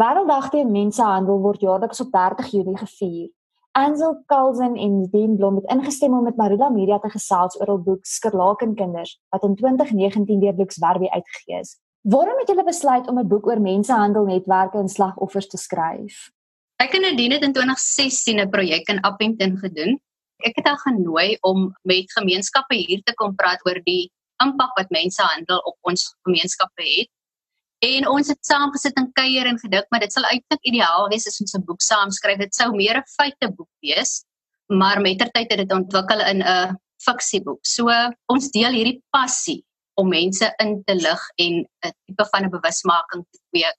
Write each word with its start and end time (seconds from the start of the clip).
Wêrelddag 0.00 0.46
teen 0.48 0.70
Mensenhandel 0.72 1.42
word 1.44 1.60
jaarliks 1.60 2.00
op 2.00 2.12
30 2.14 2.46
Junie 2.54 2.78
gevier. 2.78 3.26
Ansel 3.76 4.14
Carlsen 4.32 4.78
en 4.80 4.94
Dean 5.12 5.34
Blom 5.36 5.58
het 5.58 5.66
ingestem 5.74 6.14
om 6.16 6.24
met 6.24 6.38
Marula 6.40 6.70
Media 6.72 6.96
te 7.02 7.10
gesels 7.12 7.58
oor 7.60 7.72
hul 7.72 7.82
boek 7.88 8.06
Skerlakenkinders 8.08 9.18
wat 9.34 9.44
in 9.44 9.58
2019 9.58 10.40
deur 10.40 10.56
Lux 10.56 10.80
Werby 10.80 11.10
uitgegee 11.12 11.58
is. 11.58 11.74
Waarom 12.14 12.40
het 12.40 12.48
julle 12.48 12.64
besluit 12.64 13.08
om 13.12 13.18
'n 13.18 13.28
boek 13.28 13.46
oor 13.46 13.60
mensenhandelnetwerke 13.60 14.78
en 14.78 14.88
slagoffers 14.88 15.48
te 15.52 15.60
skryf? 15.66 16.30
Ek 16.80 16.94
en 16.94 17.00
Nadine 17.00 17.34
het 17.34 17.44
in 17.44 17.52
2016 17.52 18.40
'n 18.40 18.50
projek 18.50 18.88
in 18.88 19.00
Appington 19.00 19.56
gedoen. 19.58 20.00
Ek 20.36 20.56
het 20.56 20.66
haar 20.66 20.80
genooi 20.88 21.36
om 21.40 21.76
met 21.82 22.12
gemeenskappe 22.12 22.74
hier 22.74 23.02
te 23.02 23.14
kom 23.14 23.34
praat 23.34 23.66
oor 23.66 23.80
die 23.84 24.12
impak 24.44 24.76
wat 24.76 24.90
mensenhandel 24.90 25.58
op 25.58 25.76
ons 25.80 26.16
gemeenskappe 26.22 26.82
het. 26.82 27.10
En 27.80 28.06
ons 28.12 28.28
het 28.28 28.40
saam 28.44 28.68
gesit 28.74 28.96
en 29.00 29.08
kuier 29.16 29.48
en 29.48 29.58
gedink, 29.58 29.86
maar 29.88 30.02
dit 30.04 30.12
sal 30.12 30.26
eintlik 30.28 30.66
ideaal 30.68 31.08
wees 31.08 31.26
as 31.26 31.40
ons 31.40 31.54
'n 31.56 31.64
boek 31.64 31.80
saam 31.80 32.10
skryf. 32.12 32.38
Dit 32.38 32.54
sou 32.54 32.68
meer 32.76 32.96
'n 32.98 33.08
feiteboek 33.16 33.70
wees, 33.80 34.24
maar 34.68 35.00
mettertyd 35.00 35.50
het 35.50 35.58
dit 35.58 35.72
ontwikkel 35.72 36.20
in 36.20 36.42
'n 36.42 36.76
fiksieboek. 37.04 37.60
So 37.64 37.88
ons 38.28 38.50
deel 38.50 38.72
hierdie 38.72 39.02
passie 39.10 39.64
om 39.94 40.08
mense 40.08 40.52
in 40.58 40.82
te 40.84 40.94
lig 40.94 41.22
en 41.36 41.54
'n 41.86 41.92
tipe 42.06 42.24
van 42.32 42.44
'n 42.44 42.50
bewusmaking 42.50 43.24
te 43.30 43.38
kweek. 43.50 43.78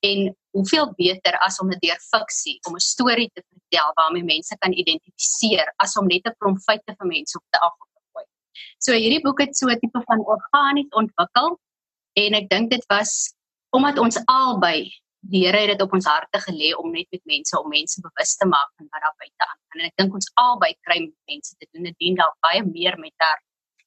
En 0.00 0.36
hoeveel 0.50 0.92
beter 0.96 1.38
as 1.46 1.60
om 1.60 1.70
'n 1.70 1.78
deur 1.78 2.00
fiksie 2.12 2.58
om 2.66 2.74
'n 2.74 2.80
storie 2.80 3.30
te 3.32 3.42
vertel 3.48 3.90
waarmee 3.94 4.24
mense 4.24 4.56
kan 4.58 4.72
identifiseer 4.72 5.72
as 5.76 5.96
om 5.96 6.06
net 6.06 6.26
'n 6.26 6.34
klomp 6.38 6.58
feite 6.58 6.94
vir 6.98 7.06
mense 7.06 7.38
op 7.38 7.44
te 7.50 7.58
afgooi. 7.58 8.26
So 8.78 8.92
hierdie 8.92 9.22
boek 9.22 9.40
het 9.40 9.56
so 9.56 9.66
'n 9.68 9.78
tipe 9.78 10.02
van 10.02 10.20
organies 10.34 10.90
ontwikkel 10.90 11.60
en 12.16 12.38
ek 12.38 12.48
dink 12.52 12.70
dit 12.72 12.84
was 12.92 13.34
omdat 13.76 13.98
ons 14.00 14.18
albei 14.30 14.88
die 15.30 15.42
Here 15.44 15.58
het 15.58 15.72
dit 15.74 15.82
op 15.82 15.94
ons 15.96 16.06
harte 16.06 16.38
gelê 16.44 16.70
om 16.78 16.92
net 16.94 17.08
met 17.10 17.22
mense 17.26 17.58
om 17.58 17.68
mense 17.72 18.00
bewus 18.02 18.36
te 18.38 18.46
maak 18.46 18.70
van 18.78 18.88
wat 18.92 19.02
daar 19.02 19.16
buite 19.18 19.48
aan. 19.48 19.58
En 19.74 19.84
ek 19.88 19.94
dink 20.00 20.14
ons 20.14 20.30
albei 20.42 20.72
kry 20.86 21.00
met 21.02 21.32
mense 21.32 21.56
te 21.56 21.66
doen. 21.72 21.88
Dit 21.88 21.96
dien 22.02 22.18
dalk 22.18 22.36
baie 22.46 22.62
meer 22.66 22.98
met 23.02 23.14
haar 23.24 23.40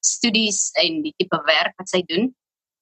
studies 0.03 0.70
en 0.84 1.02
die 1.06 1.14
tipe 1.18 1.40
werk 1.48 1.76
wat 1.80 1.92
sy 1.92 2.02
doen. 2.12 2.30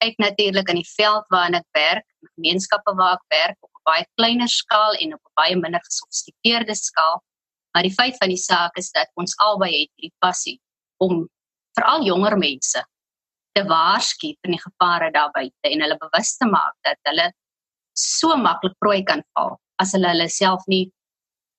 Ek 0.04 0.18
natuurlik 0.22 0.70
in 0.74 0.82
die 0.82 0.90
veld 0.90 1.30
waarin 1.34 1.58
ek 1.60 1.68
werk, 1.78 2.06
gemeenskappe 2.36 2.94
waar 2.98 3.18
ek 3.18 3.26
werk 3.34 3.58
op 3.62 3.72
'n 3.72 3.86
baie 3.92 4.06
kleiner 4.18 4.50
skaal 4.50 4.98
en 4.98 5.14
op 5.14 5.22
'n 5.22 5.38
baie 5.42 5.56
minder 5.56 5.82
gesofistikeerde 5.86 6.76
skaal. 6.76 7.22
Maar 7.74 7.84
die 7.84 7.94
feit 7.94 8.18
van 8.18 8.30
die 8.30 8.42
saak 8.42 8.78
is 8.78 8.92
dat 8.92 9.10
ons 9.16 9.38
albei 9.38 9.72
het 9.82 9.92
hierdie 9.96 10.18
passie 10.20 10.60
om 10.98 11.28
veral 11.78 12.06
jonger 12.06 12.38
mense 12.38 12.82
te 13.58 13.64
waarsku 13.66 14.34
van 14.42 14.54
die 14.54 14.62
gevare 14.62 15.10
daar 15.16 15.32
buite 15.34 15.72
en 15.72 15.82
hulle 15.82 15.98
bewus 16.02 16.36
te 16.38 16.48
maak 16.50 16.76
dat 16.86 17.00
hulle 17.10 17.32
so 17.98 18.38
maklik 18.38 18.78
prooi 18.84 19.02
kan 19.10 19.24
val 19.34 19.58
as 19.82 19.96
hulle 19.98 20.12
hulle 20.14 20.30
self 20.30 20.66
nie 20.74 20.86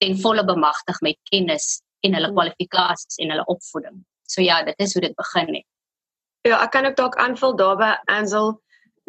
ten 0.02 0.14
volle 0.22 0.44
bemagtig 0.46 1.00
met 1.06 1.18
kennis 1.30 1.80
en 2.06 2.14
hulle 2.14 2.30
kwalifikasies 2.30 3.18
en 3.22 3.32
hulle 3.34 3.44
opvoeding. 3.50 3.98
So 4.30 4.44
ja, 4.44 4.60
dit 4.62 4.78
is 4.78 4.94
hoe 4.94 5.02
dit 5.02 5.16
begin 5.18 5.54
het. 5.56 5.66
Ja, 6.46 6.60
ek 6.62 6.70
kan 6.70 6.86
ook 6.86 6.96
dalk 6.96 7.16
aanvul 7.18 7.56
daarby 7.58 7.90
Ansel. 8.14 8.54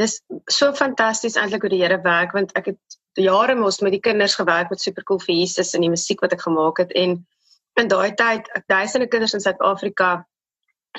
Dis 0.02 0.18
so 0.50 0.74
fantasties 0.74 1.38
eintlik 1.38 1.68
hoe 1.68 1.74
die 1.76 1.84
Here 1.84 2.00
werk 2.02 2.34
want 2.34 2.56
ek 2.58 2.72
het 2.74 2.98
jare 3.20 3.56
mos 3.60 3.82
met 3.86 3.94
die 3.94 4.02
kinders 4.02 4.38
gewerk 4.40 4.72
met 4.74 4.82
Supercool 4.82 5.22
vir 5.22 5.36
Jesus 5.36 5.76
en 5.76 5.86
die 5.86 5.92
musiek 5.94 6.24
wat 6.26 6.34
ek 6.34 6.48
gemaak 6.48 6.82
het 6.82 6.96
en 6.98 7.20
in 7.80 7.92
daai 7.92 8.16
tyd 8.18 8.50
ek 8.58 8.66
duisende 8.72 9.10
kinders 9.12 9.36
in 9.38 9.44
Suid-Afrika 9.44 10.24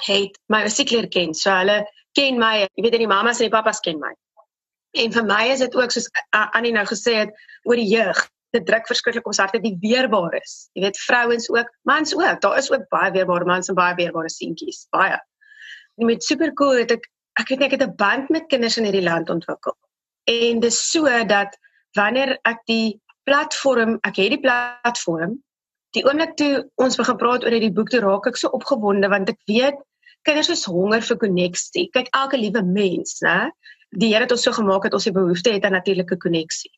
het 0.07 0.39
my 0.49 0.63
musiek 0.63 0.91
leer 0.91 1.09
ken. 1.09 1.35
So 1.35 1.51
hulle 1.51 1.85
ken 2.19 2.39
my, 2.39 2.67
jy 2.67 2.85
weet 2.85 2.99
en 2.99 3.05
die 3.05 3.11
mammas 3.11 3.41
en 3.41 3.49
die 3.51 3.55
pappas 3.55 3.81
ken 3.85 4.01
my. 4.01 4.13
En 4.99 5.13
vir 5.15 5.25
my 5.25 5.45
is 5.53 5.63
dit 5.63 5.75
ook 5.75 5.93
soos 5.95 6.09
Annie 6.35 6.73
nou 6.75 6.87
gesê 6.87 7.15
het 7.23 7.35
oor 7.65 7.79
die 7.79 7.91
jeug 7.91 8.29
dit 8.51 8.67
druk 8.67 8.89
verskriklik 8.91 9.27
om 9.27 9.35
harte 9.39 9.61
die 9.63 9.77
weerbaar 9.83 10.35
is. 10.41 10.71
Jy 10.75 10.83
weet 10.89 10.99
vrouens 10.99 11.47
ook, 11.53 11.69
mans 11.87 12.15
ook. 12.17 12.41
Daar 12.43 12.59
is 12.59 12.71
ook 12.73 12.89
baie 12.91 13.13
weerbare 13.15 13.47
mans 13.47 13.71
en 13.71 13.79
baie 13.79 13.95
weerbare 13.95 14.31
seentjies, 14.31 14.87
baie. 14.91 15.19
En 16.01 16.09
met 16.09 16.25
super 16.25 16.53
cool 16.59 16.81
het 16.83 16.97
ek 16.97 17.07
ek 17.39 17.53
weet 17.53 17.61
nie 17.61 17.69
ek 17.69 17.77
het 17.79 17.85
'n 17.87 17.97
band 17.97 18.29
met 18.29 18.49
kinders 18.51 18.77
in 18.77 18.85
hierdie 18.85 19.07
land 19.07 19.31
ontwikkel. 19.31 19.77
En 20.27 20.61
dis 20.61 20.91
so 20.91 21.07
dat 21.25 21.57
wanneer 21.95 22.39
ek 22.43 22.59
die 22.67 23.01
platform, 23.25 23.99
ek 24.03 24.17
het 24.17 24.35
die 24.35 24.41
platform, 24.41 25.39
die 25.95 26.05
oomblik 26.05 26.35
toe 26.37 26.69
ons 26.75 26.97
begin 26.97 27.17
praat 27.17 27.45
oor 27.45 27.55
hierdie 27.55 27.73
boek 27.73 27.89
toe 27.91 28.01
raak 28.01 28.27
ek 28.27 28.37
so 28.37 28.49
opgewonde 28.49 29.09
want 29.09 29.31
ek 29.33 29.39
weet 29.47 29.79
kinders 30.27 30.51
is 30.53 30.67
honger 30.69 31.03
vir 31.05 31.17
koneksie. 31.17 31.89
Kyk 31.95 32.11
elke 32.17 32.41
liewe 32.41 32.63
mens, 32.67 33.21
né? 33.25 33.51
Die 33.91 34.13
Here 34.13 34.27
het 34.27 34.33
ons 34.33 34.45
so 34.47 34.53
gemaak 34.55 34.87
dat 34.87 34.95
ons 34.95 35.09
die 35.09 35.15
behoefte 35.15 35.53
het 35.53 35.65
aan 35.65 35.75
natuurlike 35.79 36.17
koneksie. 36.23 36.71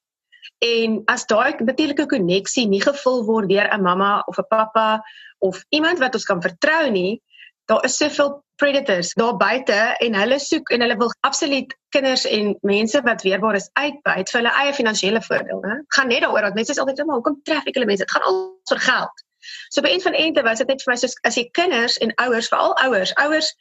En 0.62 1.03
as 1.10 1.26
daai 1.26 1.58
natuurlike 1.58 2.06
koneksie 2.06 2.69
nie 2.69 2.80
gevul 2.82 3.25
word 3.26 3.50
deur 3.50 3.69
'n 3.69 3.82
mamma 3.82 4.22
of 4.26 4.38
'n 4.38 4.48
pappa 4.48 5.03
of 5.38 5.64
iemand 5.70 5.98
wat 5.98 6.14
ons 6.14 6.25
kan 6.25 6.42
vertrou 6.42 6.91
nie, 6.91 7.20
daar 7.66 7.84
is 7.84 7.97
soveel 7.97 8.42
predators 8.56 9.14
daar 9.14 9.36
buite 9.36 9.97
en 9.98 10.14
hulle 10.14 10.38
soek 10.38 10.70
en 10.70 10.80
hulle 10.80 10.97
wil 10.97 11.10
absoluut 11.20 11.74
kinders 11.94 12.24
en 12.24 12.54
mense 12.60 13.00
wat 13.03 13.22
weerbaar 13.22 13.59
is 13.59 13.70
uitbuit 13.72 14.30
vir 14.30 14.41
hulle 14.41 14.54
eie 14.62 14.74
finansiële 14.74 15.22
voordeel, 15.22 15.60
né? 15.66 15.74
Gaan 15.97 16.09
net 16.09 16.22
daaroor 16.22 16.48
dat 16.48 16.54
mense 16.54 16.70
is 16.70 16.78
altyd 16.78 16.98
so, 16.98 17.04
maar 17.04 17.20
hoekom 17.20 17.41
tref 17.42 17.66
ek 17.66 17.74
hulle 17.74 17.86
mense? 17.91 18.04
Dit 18.04 18.14
gaan 18.14 18.26
al 18.30 18.41
vir 18.70 18.78
geld. 18.78 19.24
So 19.70 19.82
by 19.82 19.88
een 19.88 20.04
van 20.04 20.14
ente 20.14 20.42
was 20.42 20.58
dit 20.58 20.69
net 20.69 20.82
vir 20.82 20.92
my 20.92 20.97
soos 20.97 21.16
as 21.28 21.36
jy 21.36 21.48
kinders 21.58 21.98
en 21.98 22.14
ouers, 22.16 22.48
veral 22.48 22.76
ouers, 22.84 23.14
ouers 23.14 23.54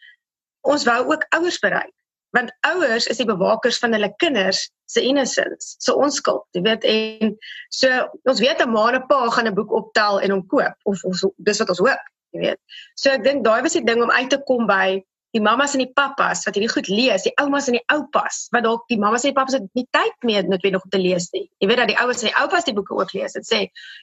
ons 0.62 0.86
wou 0.86 1.02
ook 1.14 1.26
ouers 1.36 1.60
bereik 1.60 1.96
want 2.36 2.52
ouers 2.68 3.08
is 3.12 3.20
die 3.20 3.28
bewakers 3.28 3.80
van 3.80 3.92
hulle 3.96 4.12
kinders 4.24 4.70
se 4.92 5.04
innocence, 5.04 5.76
se 5.80 5.94
onskuld, 5.96 6.44
jy 6.56 6.64
weet 6.66 6.88
en 6.88 7.36
so 7.76 7.92
ons 8.30 8.40
weet 8.44 8.64
'n 8.64 8.72
ma 8.72 8.88
en 8.90 8.96
'n 9.00 9.08
pa 9.08 9.30
gaan 9.30 9.48
'n 9.48 9.56
boek 9.56 9.72
optel 9.72 10.20
en 10.22 10.32
hom 10.32 10.46
koop 10.48 10.76
of 10.84 11.04
of 11.04 11.24
dis 11.38 11.60
wat 11.60 11.70
ons 11.70 11.84
hoop, 11.84 12.04
jy 12.32 12.40
weet. 12.40 12.60
So 12.96 13.12
ek 13.12 13.24
dink 13.24 13.44
daai 13.44 13.62
was 13.62 13.74
die 13.74 13.84
ding 13.84 14.04
om 14.04 14.12
uit 14.12 14.30
te 14.30 14.42
kom 14.48 14.68
by 14.68 15.04
die 15.32 15.42
mammas 15.42 15.74
en 15.74 15.84
die 15.84 15.92
pappas 15.96 16.44
wat 16.46 16.56
hierdie 16.56 16.72
goed 16.72 16.88
lees, 16.92 17.24
die 17.24 17.34
oumas 17.40 17.68
en 17.68 17.78
die 17.78 17.84
oupas 17.94 18.48
wat 18.52 18.64
dalk 18.64 18.84
die 18.92 19.00
mammas 19.00 19.24
en 19.24 19.32
die 19.32 19.38
pappas 19.40 19.56
het 19.58 19.68
nie 19.80 19.88
tyd 19.96 20.28
meer 20.28 20.44
noodwendig 20.48 20.84
om 20.84 20.92
te 20.92 21.00
lees 21.00 21.30
nie. 21.32 21.50
Jy 21.64 21.68
weet 21.72 21.78
dat 21.78 21.88
die 21.88 21.98
ouers 21.98 22.22
en 22.22 22.32
die 22.32 22.38
oupas 22.44 22.68
die 22.68 22.76
boeke 22.76 22.96
ook 22.96 23.14
lees. 23.14 23.34
Dit 23.34 23.48
sê 23.48 23.62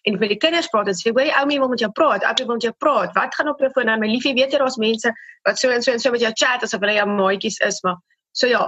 en 0.09 0.19
vir 0.19 0.29
die 0.29 0.41
kinders 0.41 0.69
praat 0.73 0.87
dit 0.87 0.97
sê, 0.97 1.13
"Hoor 1.13 1.27
jy 1.27 1.35
oumie 1.41 1.59
wil 1.61 1.69
met 1.69 1.81
jou 1.81 1.91
praat, 1.93 2.25
oupie 2.25 2.47
wil 2.47 2.55
met 2.55 2.63
jou 2.63 2.75
praat. 2.79 3.15
Wat 3.15 3.35
gaan 3.35 3.49
op 3.49 3.59
jou 3.61 3.71
foon 3.71 3.89
aan 3.89 4.01
my 4.01 4.09
liefie? 4.09 4.35
Weet 4.35 4.53
jy 4.53 4.59
daar's 4.59 4.77
mense 4.77 5.13
wat 5.45 5.59
so 5.59 5.71
en 5.71 5.83
so 5.83 5.93
en 5.93 6.01
so 6.01 6.11
met 6.11 6.21
jou 6.21 6.33
chat 6.33 6.63
asof 6.63 6.81
hulle 6.81 6.95
jou 6.95 7.07
maatjies 7.07 7.61
is, 7.61 7.83
maar 7.83 7.97
So 8.39 8.47
ja, 8.47 8.65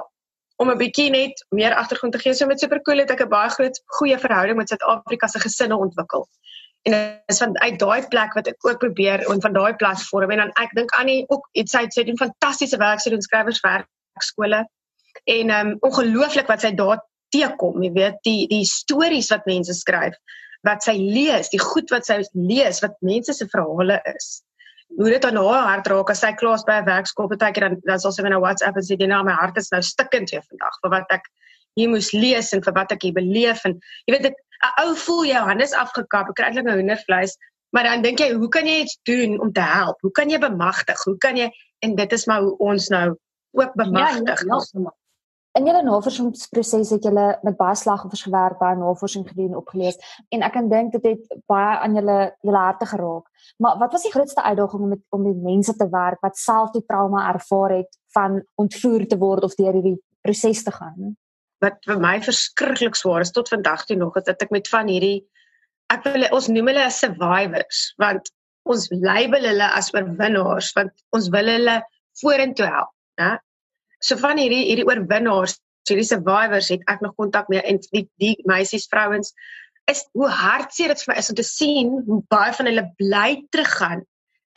om 0.56 0.70
'n 0.70 0.78
bietjie 0.78 1.10
net 1.10 1.44
meer 1.48 1.74
agtergrond 1.74 2.12
te 2.12 2.18
gee, 2.18 2.34
so 2.34 2.46
met 2.46 2.60
Supercool 2.60 2.98
het 2.98 3.10
ek 3.10 3.22
'n 3.22 3.28
baie 3.28 3.50
groot 3.50 3.82
goeie 3.98 4.18
verhouding 4.18 4.56
met 4.56 4.68
Suid-Afrika 4.68 5.26
se 5.26 5.38
gesinne 5.38 5.76
ontwikkel. 5.76 6.26
En 6.88 6.96
is 7.26 7.38
van 7.38 7.58
uit 7.60 7.78
daai 7.78 8.08
plek 8.08 8.34
wat 8.38 8.48
ek 8.48 8.66
ook 8.66 8.78
probeer 8.78 9.24
en 9.28 9.40
van 9.44 9.52
daai 9.52 9.74
platform 9.76 10.30
en 10.30 10.44
dan 10.44 10.52
ek 10.62 10.74
dink 10.78 10.92
Annie 10.96 11.24
ook 11.28 11.48
iets 11.52 11.76
sy 11.76 11.84
sê 11.92 12.04
doen 12.08 12.20
fantastiese 12.20 12.80
werk 12.80 13.02
sy 13.04 13.12
doen 13.12 13.24
skrywerswerk 13.24 13.88
skole. 14.24 14.64
En 15.24 15.50
ehm 15.50 15.72
um, 15.72 15.76
ongelooflik 15.88 16.48
wat 16.48 16.64
sy 16.64 16.72
daar 16.76 17.02
teekom, 17.34 17.82
jy 17.82 17.92
weet, 17.94 18.20
die 18.26 18.46
die 18.50 18.64
stories 18.64 19.30
wat 19.30 19.46
mense 19.46 19.74
skryf, 19.76 20.16
wat 20.66 20.82
sy 20.84 20.96
lees, 20.98 21.52
die 21.52 21.60
goed 21.62 21.92
wat 21.94 22.08
sy 22.08 22.20
lees 22.32 22.80
wat 22.84 22.96
mense 23.06 23.36
se 23.36 23.48
verhale 23.52 24.00
is 24.14 24.40
hoe 24.96 25.10
dit 25.10 25.24
aan 25.24 25.36
haar 25.36 25.68
hart 25.68 25.86
raak 25.90 26.10
as 26.10 26.22
sy 26.24 26.32
klaas 26.34 26.64
by 26.66 26.80
'n 26.80 26.88
werkskool 26.88 27.28
baie 27.30 27.52
keer 27.52 27.68
dan 27.68 27.76
dan 27.86 28.00
sal 28.02 28.12
sy 28.12 28.22
my 28.22 28.32
nou 28.32 28.42
WhatsApp 28.42 28.76
en 28.76 28.82
sê 28.82 28.96
dit 28.98 29.08
nou 29.08 29.22
my 29.24 29.36
hart 29.38 29.56
is 29.56 29.70
nou 29.70 29.82
stikkend 29.82 30.30
hier 30.30 30.42
vandag 30.42 30.78
vir 30.82 30.90
wat 30.96 31.12
ek 31.18 31.28
hier 31.78 31.88
moes 31.88 32.12
lees 32.12 32.52
en 32.52 32.62
vir 32.62 32.74
wat 32.74 32.92
ek 32.92 33.02
hier 33.02 33.14
beleef 33.14 33.64
en 33.64 33.78
jy 34.06 34.14
weet 34.16 34.26
dit 34.28 34.38
'n 34.68 34.84
ou 34.84 34.94
voel 35.06 35.24
jou 35.32 35.42
hande 35.48 35.64
is 35.64 35.76
afgekap 35.84 36.28
ek 36.28 36.38
kry 36.40 36.50
eintlik 36.50 36.68
nou 36.68 36.76
hoendervleis 36.80 37.36
maar 37.72 37.84
dan 37.88 38.02
dink 38.02 38.18
jy 38.20 38.32
hoe 38.34 38.48
kan 38.48 38.66
jy 38.66 38.80
iets 38.84 38.98
doen 39.08 39.40
om 39.40 39.52
te 39.52 39.66
help 39.72 40.00
hoe 40.06 40.14
kan 40.20 40.30
jy 40.30 40.38
bemagtig 40.38 41.04
hoe 41.04 41.18
kan 41.18 41.36
jy 41.36 41.50
en 41.86 41.94
dit 41.94 42.12
is 42.12 42.26
maar 42.26 42.42
hoe 42.46 42.56
ons 42.72 42.88
nou 42.88 43.06
ook 43.56 43.74
bemagtig 43.74 44.46
ja, 44.46 44.62
ja, 44.72 44.90
In 45.58 45.66
julle 45.66 45.80
navorsingsproses 45.82 46.92
het 46.94 47.06
julle 47.08 47.24
met 47.42 47.56
baie 47.58 47.74
slagoffers 47.74 48.22
gewerk, 48.22 48.60
baie 48.60 48.76
navorsing 48.78 49.24
gedoen, 49.26 49.56
opgelees 49.58 49.96
en 50.30 50.44
ek 50.46 50.52
kan 50.54 50.68
dink 50.70 50.92
dit 50.94 51.08
het 51.08 51.40
baie 51.50 51.72
aan 51.82 51.96
julle 51.98 52.18
julle 52.46 52.60
harte 52.62 52.86
geraak. 52.86 53.24
Maar 53.58 53.80
wat 53.80 53.96
was 53.96 54.04
die 54.06 54.12
grootste 54.14 54.44
uitdaging 54.46 54.84
om 54.84 54.92
met 54.94 55.02
om 55.10 55.24
met 55.26 55.40
mense 55.42 55.74
te 55.74 55.88
werk 55.90 56.22
wat 56.22 56.38
self 56.38 56.70
die 56.76 56.84
trauma 56.86 57.24
ervaar 57.32 57.74
het 57.80 57.98
van 58.14 58.38
ontvoer 58.62 59.08
te 59.10 59.18
word 59.18 59.48
of 59.48 59.58
deur 59.58 59.74
hierdie 59.74 59.96
proses 60.22 60.62
te 60.62 60.70
gaan? 60.70 61.16
Wat 61.60 61.76
vir 61.86 62.00
my 62.00 62.16
verskriklik 62.24 62.96
swaar 62.96 63.24
is 63.24 63.32
tot 63.36 63.50
vandag 63.52 63.84
toe 63.86 63.96
nog 64.00 64.16
is 64.16 64.26
dat 64.28 64.42
ek 64.42 64.52
met 64.54 64.68
van 64.72 64.88
hierdie 64.88 65.20
ek 65.90 66.04
wil 66.06 66.26
ons 66.30 66.48
noem 66.48 66.70
hulle 66.70 66.84
as 66.86 67.00
survivors 67.02 67.80
want 68.00 68.30
ons 68.70 68.86
label 68.92 69.46
hulle 69.50 69.68
as 69.78 69.90
oorwinnaars 69.94 70.70
want 70.76 70.92
ons 71.16 71.30
wil 71.34 71.50
hulle 71.50 71.80
vorentoe 72.20 72.68
help, 72.68 72.92
né? 73.20 73.36
So 74.00 74.16
van 74.20 74.40
hierdie 74.40 74.66
hierdie 74.68 74.86
oorwinnaars, 74.88 75.58
hierdie 75.88 76.06
survivors 76.06 76.70
het 76.72 76.84
ek 76.92 77.02
nog 77.04 77.16
kontak 77.18 77.48
mee 77.52 77.62
en 77.66 77.80
die 77.90 78.06
die 78.22 78.36
meisies, 78.48 78.88
vrouens 78.92 79.34
is 79.90 80.04
hoe 80.14 80.28
hartseer 80.30 80.92
dit 80.92 81.02
vir 81.02 81.12
my 81.12 81.18
is 81.20 81.30
om 81.32 81.38
te 81.38 81.46
sien 81.46 81.92
hoe 82.06 82.20
baie 82.32 82.52
van 82.56 82.68
hulle 82.70 82.86
bly 83.00 83.30
teruggaan 83.50 84.04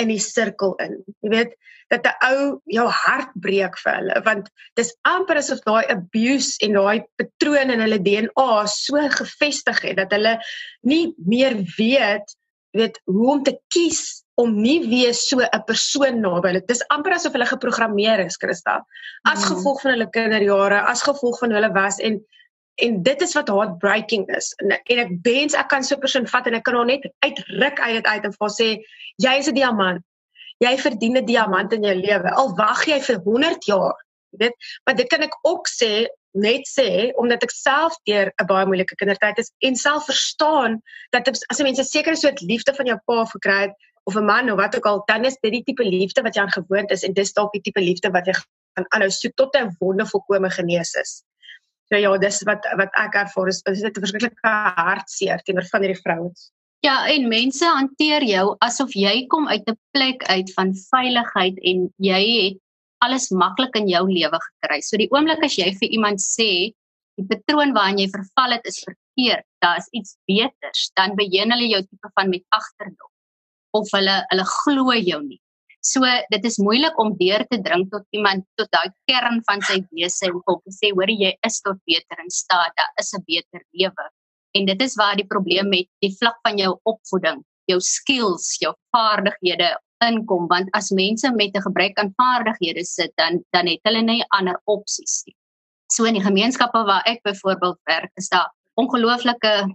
in 0.02 0.10
die 0.14 0.22
sirkel 0.22 0.76
in. 0.84 1.00
Jy 1.22 1.30
weet 1.30 1.56
dat 1.94 2.08
'n 2.08 2.32
ou 2.32 2.62
jou 2.66 2.88
hart 2.88 3.34
breek 3.36 3.78
vir 3.84 3.94
hulle 4.00 4.22
want 4.26 4.50
dis 4.80 4.94
amper 5.06 5.38
asof 5.38 5.62
daai 5.68 5.86
abuse 5.94 6.58
en 6.66 6.74
daai 6.80 7.04
patroon 7.22 7.74
in 7.74 7.84
hulle 7.86 8.00
DNA 8.02 8.66
so 8.68 8.98
gevestig 9.20 9.82
het 9.82 9.98
dat 10.02 10.12
hulle 10.16 10.40
nie 10.82 11.14
meer 11.18 11.60
weet 11.78 12.36
weet 12.74 13.00
hoe 13.06 13.32
om 13.32 13.44
te 13.44 13.58
kies 13.70 14.24
om 14.42 14.56
nie 14.62 14.80
weer 14.90 15.14
so 15.14 15.40
'n 15.40 15.64
persoon 15.68 16.22
naby 16.22 16.48
hulle. 16.48 16.66
Dis 16.66 16.86
amper 16.90 17.14
asof 17.14 17.34
hulle 17.34 17.46
geprogrammeer 17.46 18.26
is, 18.26 18.38
Christa, 18.38 18.82
as 19.30 19.44
mm. 19.44 19.50
gevolg 19.52 19.82
van 19.82 19.92
hulle 19.92 20.10
kinderjare, 20.10 20.80
as 20.90 21.04
gevolg 21.06 21.40
van 21.40 21.52
hulle 21.52 21.70
was 21.74 22.00
en 22.00 22.18
en 22.76 23.04
dit 23.04 23.22
is 23.22 23.34
wat 23.34 23.48
heartbreaking 23.48 24.28
is. 24.36 24.54
En, 24.62 24.74
en 24.84 25.04
ek 25.06 25.12
wens 25.26 25.54
ek 25.54 25.70
kan 25.70 25.84
so 25.84 25.96
'n 25.96 26.00
persoon 26.00 26.28
vat 26.28 26.48
en 26.48 26.58
ek 26.58 26.64
kan 26.64 26.76
hom 26.76 26.88
net 26.88 27.06
uitruk 27.26 27.80
uit 27.80 27.94
dit 28.00 28.06
uit 28.06 28.26
en 28.26 28.34
vir 28.40 28.50
sê 28.50 28.70
jy 29.18 29.36
is 29.38 29.50
'n 29.50 29.54
diamant. 29.60 30.02
Jy 30.60 30.78
verdien 30.78 31.18
'n 31.18 31.26
diamant 31.26 31.74
in 31.74 31.84
jou 31.84 31.96
lewe. 31.96 32.30
Al 32.32 32.56
wag 32.56 32.86
jy 32.86 33.00
vir 33.00 33.20
100 33.26 33.66
jaar, 33.66 33.96
weet? 34.32 34.56
Maar 34.86 34.96
dit 34.96 35.08
kan 35.08 35.22
ek 35.22 35.38
ook 35.44 35.68
sê 35.68 36.08
net 36.34 36.66
sê 36.68 37.14
omdat 37.22 37.44
ek 37.44 37.52
self 37.52 37.94
deur 38.10 38.32
'n 38.42 38.48
baie 38.48 38.66
moeilike 38.66 38.96
kindertyd 38.96 39.38
is 39.38 39.52
en 39.60 39.76
self 39.76 40.06
verstaan 40.06 40.82
dat 41.12 41.28
as 41.28 41.60
'n 41.60 41.64
mens 41.64 41.80
'n 41.80 41.84
sekere 41.84 42.16
soort 42.16 42.42
liefde 42.42 42.74
van 42.74 42.86
jou 42.86 42.98
pa 43.06 43.26
gekry 43.26 43.62
het 43.68 43.76
of 44.06 44.16
'n 44.16 44.26
man 44.26 44.50
of 44.50 44.58
wat 44.58 44.76
ook 44.76 44.86
al, 44.86 45.04
dan 45.06 45.26
is 45.26 45.38
dit 45.42 45.52
die 45.52 45.64
tipe 45.64 45.84
liefde 45.84 46.22
wat 46.22 46.36
jy 46.36 46.42
aan 46.42 46.52
gewoond 46.52 46.92
is 46.92 47.04
en 47.04 47.14
dis 47.14 47.34
dalk 47.34 47.52
die 47.52 47.62
tipe 47.62 47.80
liefde 47.80 48.10
wat 48.10 48.26
jy 48.26 48.34
gaan 48.34 48.86
aanhou 48.90 49.10
soek 49.10 49.36
tot 49.36 49.56
'n 49.56 49.76
wonder 49.80 50.08
volkome 50.08 50.50
genees 50.50 50.94
is. 50.94 51.24
So 51.92 52.00
ja, 52.00 52.12
dis 52.18 52.42
wat 52.48 52.66
wat 52.80 52.92
ek 53.00 53.16
ervaar 53.16 53.50
is 53.52 53.62
is 53.70 53.82
dit 53.82 53.98
'n 53.98 54.06
verskriklike 54.06 54.52
hartseer 54.90 55.42
teenoor 55.44 55.68
van 55.72 55.82
hierdie 55.82 56.02
vrouens. 56.02 56.52
Ja, 56.84 57.08
en 57.08 57.30
mense 57.32 57.66
hanteer 57.66 58.24
jou 58.28 58.56
asof 58.60 58.96
jy 58.96 59.28
kom 59.32 59.48
uit 59.48 59.64
'n 59.68 59.78
plek 59.96 60.24
uit 60.28 60.54
van 60.54 60.74
veiligheid 60.76 61.60
en 61.64 61.94
jy 61.98 62.24
het 62.44 62.58
alles 63.06 63.30
maklik 63.32 63.76
in 63.76 63.88
jou 63.88 64.04
lewe 64.08 64.40
gekry. 64.48 64.82
So 64.82 64.98
die 64.98 65.10
oomblik 65.12 65.44
as 65.44 65.58
jy 65.60 65.72
vir 65.80 65.90
iemand 65.90 66.20
sê 66.24 66.74
die 67.20 67.28
patroon 67.30 67.74
waarin 67.76 68.00
jy 68.00 68.10
verval 68.10 68.56
het 68.56 68.66
is 68.66 68.84
verkeerd, 68.84 69.46
daar 69.62 69.78
is 69.78 69.88
iets 69.92 70.18
beters, 70.28 70.92
dan 70.96 71.16
begin 71.16 71.52
hulle 71.52 71.70
jou 71.70 71.82
tipe 71.84 72.10
van 72.16 72.30
met 72.30 72.44
agterdog 72.50 73.12
of 73.78 73.90
hulle 73.92 74.18
hulle 74.32 74.46
glo 74.46 74.94
jou 74.94 75.22
nie. 75.24 75.43
So 75.84 76.08
dit 76.32 76.46
is 76.48 76.56
moeilik 76.64 77.00
om 77.02 77.10
deur 77.20 77.44
te 77.52 77.58
dring 77.64 77.82
tot 77.92 78.06
iemand 78.16 78.46
tot 78.60 78.70
daai 78.72 78.92
kern 79.10 79.42
van 79.48 79.64
sy 79.68 79.82
wese 79.92 80.30
en 80.30 80.38
om 80.48 80.60
te 80.64 80.72
sê 80.72 80.92
hoor 80.96 81.10
jy 81.12 81.32
is 81.44 81.58
tot 81.66 81.80
beter 81.90 82.22
in 82.24 82.30
staat, 82.32 82.72
daar 82.80 82.92
is 83.02 83.12
'n 83.18 83.24
beter 83.28 83.62
lewe. 83.82 84.06
En 84.56 84.66
dit 84.66 84.82
is 84.82 84.96
waar 84.96 85.18
die 85.20 85.28
probleem 85.28 85.68
met 85.70 85.88
die 86.00 86.14
vlak 86.20 86.38
van 86.48 86.58
jou 86.58 86.80
opvoeding, 86.92 87.44
jou 87.68 87.80
skills, 87.82 88.46
jou 88.62 88.72
vaardighede 88.96 89.76
inkom 90.08 90.48
want 90.48 90.70
as 90.72 90.90
mense 90.92 91.28
met 91.36 91.52
'n 91.52 91.66
gebrek 91.68 92.00
aan 92.00 92.14
vaardighede 92.16 92.86
sit 92.86 93.12
dan 93.18 93.44
dan 93.52 93.68
het 93.68 93.82
hulle 93.84 94.02
nie 94.02 94.24
ander 94.30 94.62
opsies 94.66 95.24
nie. 95.26 95.36
So 95.92 96.06
in 96.06 96.14
die 96.14 96.24
gemeenskappe 96.24 96.86
waar 96.86 97.04
ek 97.06 97.24
byvoorbeeld 97.24 97.80
werk, 97.84 98.12
is 98.16 98.30
daar 98.30 98.50
ongelooflike 98.76 99.68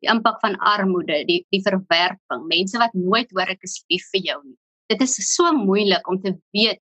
die 0.00 0.10
impak 0.10 0.40
van 0.40 0.58
armoede, 0.58 1.24
die 1.24 1.46
die 1.50 1.62
verwerping, 1.62 2.42
mense 2.48 2.78
wat 2.78 2.92
nooit 2.92 3.30
hoor 3.32 3.48
ek 3.48 3.62
is 3.62 3.82
lief 3.88 4.04
vir 4.12 4.20
jou 4.20 4.40
nie 4.44 4.58
dit 4.92 5.00
is 5.00 5.14
so 5.34 5.52
moeilik 5.52 6.08
om 6.08 6.20
te 6.22 6.34
weet 6.56 6.82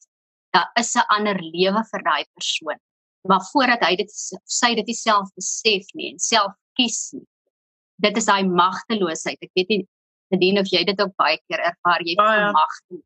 daar 0.55 0.69
is 0.79 0.95
'n 0.95 1.07
ander 1.15 1.39
lewe 1.39 1.81
vir 1.91 2.03
daai 2.03 2.25
persoon. 2.33 2.79
Maar 3.27 3.41
voordat 3.51 3.83
hy 3.83 3.95
dit 3.95 4.11
sy 4.45 4.75
dit 4.75 4.95
self 4.95 5.29
besef 5.35 5.85
nie 5.93 6.11
en 6.11 6.19
self 6.19 6.53
kies 6.77 7.11
nie. 7.13 7.27
Dit 7.95 8.17
is 8.17 8.25
daai 8.25 8.43
magteloosheid. 8.45 9.37
Ek 9.41 9.51
weet 9.53 9.69
nie 9.69 9.87
Nadine 10.31 10.59
of 10.59 10.71
jy 10.71 10.83
dit 10.83 11.01
ook 11.01 11.15
baie 11.15 11.37
keer 11.47 11.59
ervaar 11.59 12.01
jy 12.03 12.15
voel 12.15 12.39
ja. 12.39 12.51
magteloos. 12.51 13.05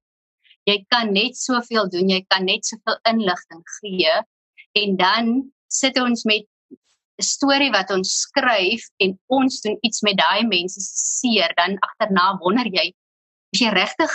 Jy 0.65 0.85
kan 0.93 1.13
net 1.13 1.37
soveel 1.37 1.89
doen, 1.89 2.09
jy 2.09 2.25
kan 2.29 2.45
net 2.45 2.65
soveel 2.65 2.97
inligting 3.09 3.63
gee 3.81 4.13
en 4.81 4.97
dan 4.97 5.51
sit 5.67 5.97
ons 5.99 6.23
met 6.25 6.45
'n 7.19 7.23
storie 7.23 7.71
wat 7.71 7.91
ons 7.91 8.09
skryf 8.25 8.89
en 8.97 9.19
ons 9.27 9.61
doen 9.61 9.77
iets 9.81 10.01
met 10.01 10.17
daai 10.17 10.43
mense 10.47 10.81
se 10.81 10.97
seer, 11.17 11.53
dan 11.55 11.77
agterna 11.79 12.37
wonder 12.39 12.65
jy 12.65 12.93
as 13.53 13.59
jy 13.61 13.69
regtig 13.69 14.11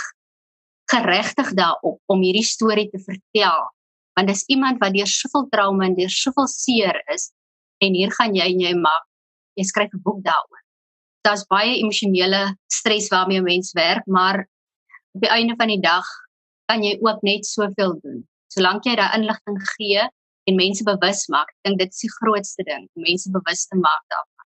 geregtig 0.91 1.53
daarop 1.53 1.99
om 2.05 2.21
hierdie 2.23 2.45
storie 2.45 2.89
te 2.89 2.99
vertel 2.99 3.65
want 4.17 4.31
dis 4.31 4.45
iemand 4.49 4.79
wat 4.81 4.95
deur 4.95 5.09
soveel 5.09 5.45
trauma 5.53 5.85
en 5.85 5.95
deur 5.97 6.09
soveel 6.09 6.47
seer 6.49 6.97
is 7.13 7.29
en 7.85 7.93
hier 7.93 8.11
gaan 8.17 8.33
jy 8.35 8.47
en 8.53 8.63
jy 8.63 8.73
maak 8.79 9.05
jy 9.57 9.65
skryf 9.65 9.93
'n 9.93 10.01
boek 10.05 10.21
daaroor. 10.25 10.61
Daar's 11.25 11.45
baie 11.49 11.77
emosionele 11.81 12.57
stres 12.71 13.09
waarmee 13.09 13.39
'n 13.39 13.43
mens 13.43 13.71
werk, 13.73 14.05
maar 14.05 14.47
op 15.15 15.21
die 15.21 15.29
einde 15.29 15.55
van 15.57 15.67
die 15.67 15.81
dag 15.81 16.05
kan 16.65 16.83
jy 16.83 16.97
ook 17.01 17.21
net 17.21 17.45
soveel 17.45 17.99
doen. 18.01 18.27
Solank 18.53 18.85
jy 18.85 18.95
daai 18.95 19.17
inligting 19.17 19.59
gee 19.75 20.01
en 20.47 20.55
mense 20.55 20.83
bewus 20.83 21.27
maak, 21.27 21.49
ek 21.49 21.63
dink 21.63 21.79
dit 21.79 21.93
is 21.93 21.99
die 21.99 22.13
grootste 22.19 22.63
ding, 22.63 22.87
om 22.95 23.01
mense 23.03 23.31
bewus 23.31 23.65
te 23.67 23.77
maak 23.77 24.03
daarvan. 24.07 24.45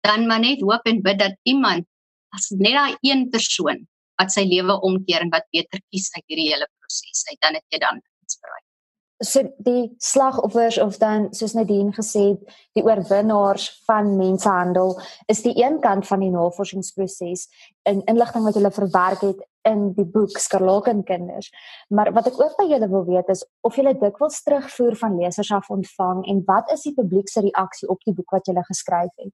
Dan 0.00 0.26
maar 0.26 0.40
net 0.40 0.60
hoop 0.60 0.84
en 0.84 1.02
bid 1.02 1.18
dat 1.18 1.36
iemand 1.42 1.86
as 2.34 2.50
net 2.50 2.74
daai 2.74 2.96
een 3.00 3.30
persoon 3.30 3.86
wat 4.20 4.32
sy 4.32 4.46
lewe 4.48 4.78
omkeer 4.88 5.24
en 5.24 5.32
wat 5.34 5.48
beter 5.54 5.82
kies 5.90 6.10
uit 6.16 6.24
hierdie 6.26 6.50
hele 6.52 6.68
proses 6.78 7.26
uit 7.30 7.40
dan 7.40 7.58
het 7.58 7.66
jy 7.74 7.82
dan 7.82 8.00
iets 8.24 8.40
bereik. 8.40 8.64
So 9.24 9.40
die 9.64 9.94
slagoffers 10.04 10.76
of 10.78 10.98
dan 11.00 11.30
soos 11.32 11.54
Nadine 11.56 11.94
gesê 11.96 12.34
het, 12.34 12.56
die 12.76 12.84
oorwinnaars 12.84 13.70
van 13.88 14.10
mensenhandel 14.18 14.98
is 15.32 15.40
die 15.40 15.54
een 15.56 15.78
kant 15.80 16.04
van 16.06 16.20
die 16.20 16.30
navorsingsproses 16.34 17.46
in 17.88 18.02
inligting 18.04 18.44
wat 18.44 18.58
hulle 18.60 18.72
verwerk 18.76 19.24
het 19.24 19.40
in 19.66 19.88
die 19.96 20.04
boek 20.04 20.36
Skarlaken 20.38 21.00
kinders. 21.08 21.48
Maar 21.88 22.12
wat 22.12 22.28
ek 22.28 22.36
ook 22.42 22.60
by 22.60 22.68
julle 22.68 22.90
wil 22.92 23.06
weet 23.08 23.32
is 23.32 23.46
of 23.64 23.80
julle 23.80 23.96
dikwels 23.96 24.42
terugvoer 24.44 25.00
van 25.00 25.16
lesers 25.16 25.52
af 25.52 25.72
ontvang 25.72 26.26
en 26.28 26.44
wat 26.44 26.76
is 26.76 26.84
die 26.84 26.94
publiek 26.94 27.32
se 27.32 27.40
reaksie 27.48 27.88
op 27.88 28.04
die 28.04 28.14
boek 28.14 28.36
wat 28.36 28.52
julle 28.52 28.68
geskryf 28.68 29.12
het? 29.16 29.32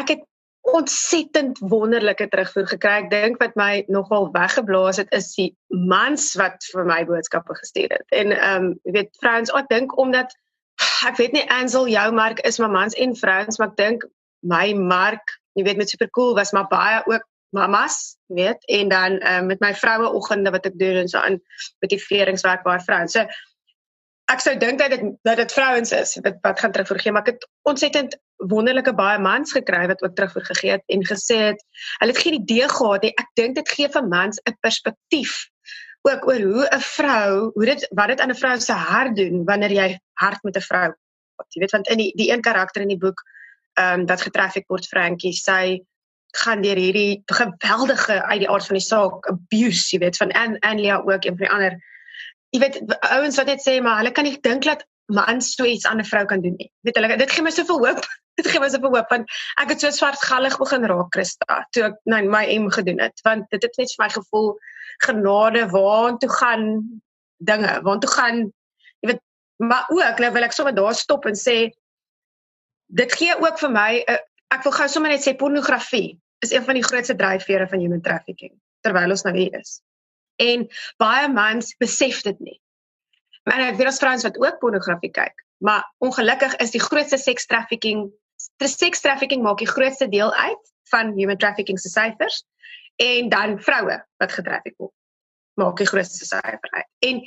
Ek 0.00 0.16
het 0.16 0.24
ontsettend 0.62 1.58
wonderlike 1.58 2.28
terugvoer 2.28 2.66
gekry. 2.70 2.94
Ek 3.02 3.10
dink 3.10 3.40
wat 3.42 3.56
my 3.58 3.82
nogal 3.90 4.28
weggeblaas 4.34 5.00
het 5.02 5.10
is 5.16 5.32
die 5.34 5.50
mans 5.68 6.32
wat 6.38 6.62
vir 6.70 6.86
my 6.86 7.00
boodskappe 7.08 7.56
gestuur 7.58 7.90
het. 7.90 8.06
En 8.14 8.34
ehm 8.36 8.68
um, 8.68 8.72
jy 8.86 8.94
weet 8.98 9.18
vrouens, 9.20 9.50
ek 9.58 9.68
dink 9.72 9.96
omdat 9.98 10.30
ek 11.06 11.18
weet 11.18 11.34
nie 11.34 11.44
Ansel 11.50 11.90
jou 11.90 12.06
mark 12.14 12.40
is 12.46 12.60
maar 12.62 12.70
mans 12.70 12.94
en 12.94 13.16
vrouens, 13.18 13.58
maar 13.58 13.72
ek 13.74 13.80
dink 13.80 14.06
my 14.46 14.72
mark, 14.78 15.36
jy 15.58 15.66
weet 15.66 15.82
met 15.82 15.90
supercool 15.90 16.34
was 16.38 16.54
maar 16.54 16.70
baie 16.70 17.02
ook 17.10 17.26
mamas, 17.52 18.16
weet, 18.32 18.62
en 18.70 18.88
dan 18.88 19.18
ehm 19.18 19.42
um, 19.42 19.46
met 19.46 19.60
my 19.60 19.74
vroue 19.74 20.12
oggende 20.14 20.50
wat 20.54 20.66
ek 20.66 20.78
doen 20.78 21.02
en 21.02 21.08
so 21.08 21.18
aan 21.18 21.40
met 21.82 21.90
die 21.90 22.00
veringswerk 22.00 22.62
waar 22.62 22.84
vrouens. 22.86 23.18
So 23.18 23.26
ek 24.32 24.40
sou 24.40 24.54
dink 24.56 24.78
dat 24.78 24.94
dit 24.94 25.02
dat 25.26 25.36
dit 25.42 25.52
vrouens 25.52 25.92
is 25.92 26.14
wat 26.22 26.38
wat 26.46 26.60
gaan 26.60 26.72
terugvoer 26.72 27.02
gee, 27.02 27.12
maar 27.12 27.26
ek 27.26 27.34
het 27.34 27.48
ontsettend 27.68 28.16
wonderlike 28.48 28.94
baie 28.94 29.18
mans 29.18 29.52
gekry 29.52 29.86
wat 29.86 30.02
ook 30.02 30.14
terugvoer 30.14 30.44
gegee 30.44 30.70
het 30.76 30.84
en 30.86 31.04
gesê 31.06 31.38
het 31.52 31.60
hulle 31.98 32.12
het 32.12 32.22
geen 32.24 32.38
idee 32.40 32.68
gehad 32.68 33.02
nie. 33.02 33.12
Ek 33.18 33.30
dink 33.38 33.54
dit 33.54 33.68
gee 33.76 33.88
vir 33.88 34.08
mans 34.08 34.40
'n 34.46 34.56
perspektief 34.60 35.48
ook 36.02 36.26
oor 36.26 36.40
hoe 36.40 36.66
'n 36.66 36.80
vrou, 36.80 37.50
hoe 37.54 37.64
dit 37.64 37.86
wat 37.90 38.08
dit 38.08 38.20
aan 38.20 38.30
'n 38.30 38.42
vrou 38.42 38.60
se 38.60 38.72
hart 38.72 39.16
doen 39.16 39.44
wanneer 39.44 39.72
jy 39.72 39.98
hard 40.12 40.42
met 40.42 40.56
'n 40.56 40.60
vrou. 40.60 40.92
Jy 41.48 41.60
weet 41.60 41.70
want 41.70 41.88
in 41.88 41.98
die 41.98 42.12
die 42.16 42.30
een 42.32 42.40
karakter 42.40 42.82
in 42.82 42.88
die 42.88 42.98
boek 42.98 43.22
ehm 43.74 44.00
um, 44.00 44.06
wat 44.06 44.22
getrafik 44.22 44.64
word 44.68 44.86
Frankie, 44.86 45.32
sy 45.32 45.80
gaan 46.32 46.62
deur 46.62 46.76
hierdie 46.76 47.22
geweldige 47.26 48.22
uit 48.24 48.40
die 48.40 48.48
aard 48.48 48.66
van 48.66 48.76
die 48.76 48.86
saak 48.86 49.26
abuse, 49.26 49.96
jy 49.96 49.98
weet 49.98 50.16
van 50.16 50.32
An 50.32 50.58
Anlia 50.58 51.02
ook 51.04 51.24
en 51.24 51.36
vir 51.36 51.46
die 51.46 51.54
ander 51.54 51.76
jy 52.52 52.60
weet 52.60 52.80
ouens 53.00 53.36
wat 53.36 53.46
net 53.46 53.64
sê 53.64 53.80
maar 53.82 54.00
hulle 54.00 54.12
kan 54.12 54.24
nie 54.24 54.38
dink 54.40 54.64
dat 54.68 54.84
mans 55.12 55.54
so 55.54 55.64
iets 55.64 55.86
aan 55.86 56.00
'n 56.00 56.04
vrou 56.04 56.24
kan 56.24 56.40
doen 56.40 56.54
nie. 56.56 56.70
Weet 56.80 56.96
hulle 56.96 57.16
dit 57.16 57.30
gee 57.30 57.42
my 57.42 57.50
soveel 57.50 57.86
hoop. 57.86 58.04
Dit 58.40 58.48
gee 58.48 58.60
my 58.62 58.68
soveel 58.72 58.94
hoop 58.94 59.10
want 59.12 59.32
ek 59.60 59.74
het 59.74 59.84
so 59.84 59.92
swartgallig 59.92 60.56
begin 60.60 60.86
raak 60.88 61.12
Christa 61.14 61.58
toe 61.76 61.84
ek 61.90 61.98
nou 62.08 62.22
my 62.32 62.44
M 62.56 62.70
gedoen 62.72 63.02
het 63.04 63.20
want 63.26 63.48
dit 63.52 63.62
het 63.62 63.78
net 63.78 63.92
vir 63.92 64.04
my 64.04 64.10
gevoel 64.14 64.48
genade 65.04 65.66
waartoe 65.72 66.30
gaan 66.38 66.66
dinge? 67.42 67.78
Waartoe 67.82 68.10
gaan? 68.16 68.42
Jy 69.02 69.12
weet 69.12 69.22
maar 69.62 69.86
ook 69.92 70.18
nou 70.24 70.32
wil 70.32 70.48
ek 70.48 70.56
sommer 70.56 70.74
daar 70.74 70.96
stop 70.96 71.26
en 71.28 71.38
sê 71.38 71.56
dit 72.92 73.16
gee 73.20 73.36
ook 73.36 73.58
vir 73.58 73.72
my 73.72 73.92
'n 74.00 74.18
ek 74.52 74.64
wil 74.64 74.76
gou 74.78 74.88
sommer 74.88 75.10
net 75.10 75.24
sê 75.24 75.36
pornografie 75.36 76.18
is 76.44 76.52
een 76.52 76.64
van 76.64 76.74
die 76.74 76.84
grootste 76.84 77.16
dryfvere 77.16 77.68
van 77.68 77.80
human 77.80 78.02
trafficking 78.02 78.52
terwyl 78.80 79.14
ons 79.14 79.22
nou 79.22 79.36
hier 79.36 79.54
is. 79.58 79.80
En 80.42 80.66
baie 80.98 81.28
mans 81.28 81.74
besef 81.78 82.22
dit 82.26 82.40
nie. 82.40 82.58
Maar 83.46 83.68
ek 83.68 83.78
weet 83.78 83.90
as 83.90 84.00
vrouens 84.02 84.26
wat 84.26 84.38
ook 84.38 84.58
pornografie 84.58 85.10
kyk, 85.10 85.44
maar 85.62 85.84
ongelukkig 85.98 86.56
is 86.62 86.74
die 86.74 86.82
grootste 86.82 87.18
seks 87.18 87.46
trafficking, 87.46 88.10
die 88.62 88.70
seks 88.70 89.04
trafficking 89.04 89.42
maak 89.42 89.60
die 89.62 89.70
grootste 89.70 90.08
deel 90.08 90.32
uit 90.34 90.72
van 90.92 91.12
human 91.18 91.38
trafficking 91.38 91.78
se 91.78 91.92
syfers 91.92 92.42
en 93.02 93.28
dan 93.32 93.58
vroue 93.60 94.00
wat 94.22 94.32
getraffic 94.32 94.76
word 94.78 94.94
maak 95.60 95.76
die 95.80 95.88
grootste 95.88 96.24
syfer 96.24 96.70
uit. 96.72 96.90
En 97.08 97.22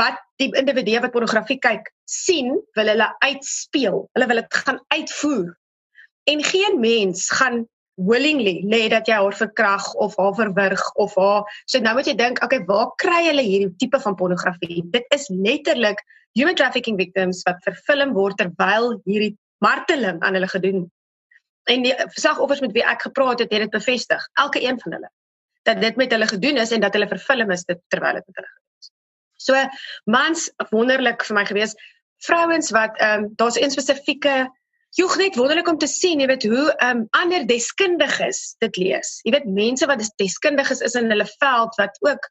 wat 0.00 0.20
die 0.42 0.50
individue 0.58 1.00
wat 1.02 1.12
pornografie 1.14 1.58
kyk 1.62 1.90
sien, 2.10 2.54
wil 2.78 2.90
hulle 2.90 3.08
uitspeel. 3.22 4.06
Hulle 4.16 4.28
wil 4.30 4.40
dit 4.42 4.56
gaan 4.64 4.80
uitvoer. 4.94 5.52
En 6.30 6.42
geen 6.44 6.80
mens 6.80 7.28
gaan 7.38 7.64
willingly 8.00 8.60
lê 8.64 8.86
dat 8.88 9.08
jy 9.08 9.18
haar 9.20 9.36
verkrag 9.36 9.86
of 10.00 10.16
haar 10.16 10.34
verwrig 10.38 10.82
of 11.04 11.14
haar 11.20 11.44
so 11.68 11.80
nou 11.84 11.92
moet 11.96 12.08
jy 12.08 12.14
dink 12.16 12.40
okay 12.44 12.62
waar 12.68 12.88
kry 13.02 13.18
hulle 13.26 13.44
hierdie 13.44 13.74
tipe 13.82 14.00
van 14.00 14.16
pornografie 14.16 14.80
dit 14.94 15.16
is 15.16 15.26
letterlik 15.28 16.00
human 16.38 16.56
trafficking 16.56 16.96
victims 16.96 17.42
wat 17.48 17.60
vervilm 17.66 18.14
word 18.16 18.40
terwyl 18.40 18.94
hierdie 19.04 19.34
marteling 19.64 20.20
aan 20.24 20.36
hulle 20.38 20.50
gedoen 20.50 20.82
en 21.70 21.86
die 21.86 21.94
slagoffers 22.16 22.62
met 22.64 22.74
wie 22.76 22.84
ek 22.86 23.06
gepraat 23.08 23.44
het 23.44 23.52
het 23.52 23.66
dit 23.66 23.74
bevestig 23.76 24.28
elke 24.44 24.62
een 24.64 24.80
van 24.80 24.98
hulle 24.98 25.10
dat 25.68 25.80
dit 25.80 25.96
met 26.00 26.12
hulle 26.16 26.28
gedoen 26.28 26.60
is 26.62 26.72
en 26.76 26.80
dat 26.80 26.96
hulle 26.96 27.08
vervilm 27.08 27.50
is 27.56 27.66
terwyl 27.68 28.20
dit 28.20 28.26
met 28.26 28.40
hulle 28.40 28.52
gedoen 28.52 28.78
is 28.80 28.92
so 29.48 29.64
mans 30.16 30.48
wonderlik 30.70 31.26
vir 31.28 31.40
my 31.40 31.44
gewees 31.52 31.76
vrouens 32.26 32.72
wat 32.76 32.98
ehm 32.98 33.26
um, 33.26 33.32
daar's 33.36 33.60
'n 33.60 33.76
spesifieke 33.76 34.48
Joeg 34.98 35.16
net 35.16 35.36
wonderlik 35.38 35.68
om 35.70 35.76
te 35.78 35.86
sien, 35.86 36.18
jy 36.18 36.26
weet 36.26 36.44
hoe 36.50 36.64
ehm 36.72 37.02
um, 37.02 37.02
ander 37.14 37.44
deskundiges 37.46 38.56
dit 38.58 38.76
lees. 38.76 39.20
Jy 39.22 39.36
weet 39.36 39.46
mense 39.46 39.86
wat 39.86 40.02
deskundiges 40.18 40.82
is 40.82 40.96
in 40.98 41.12
hulle 41.12 41.26
veld 41.38 41.76
wat 41.78 42.00
ook 42.02 42.26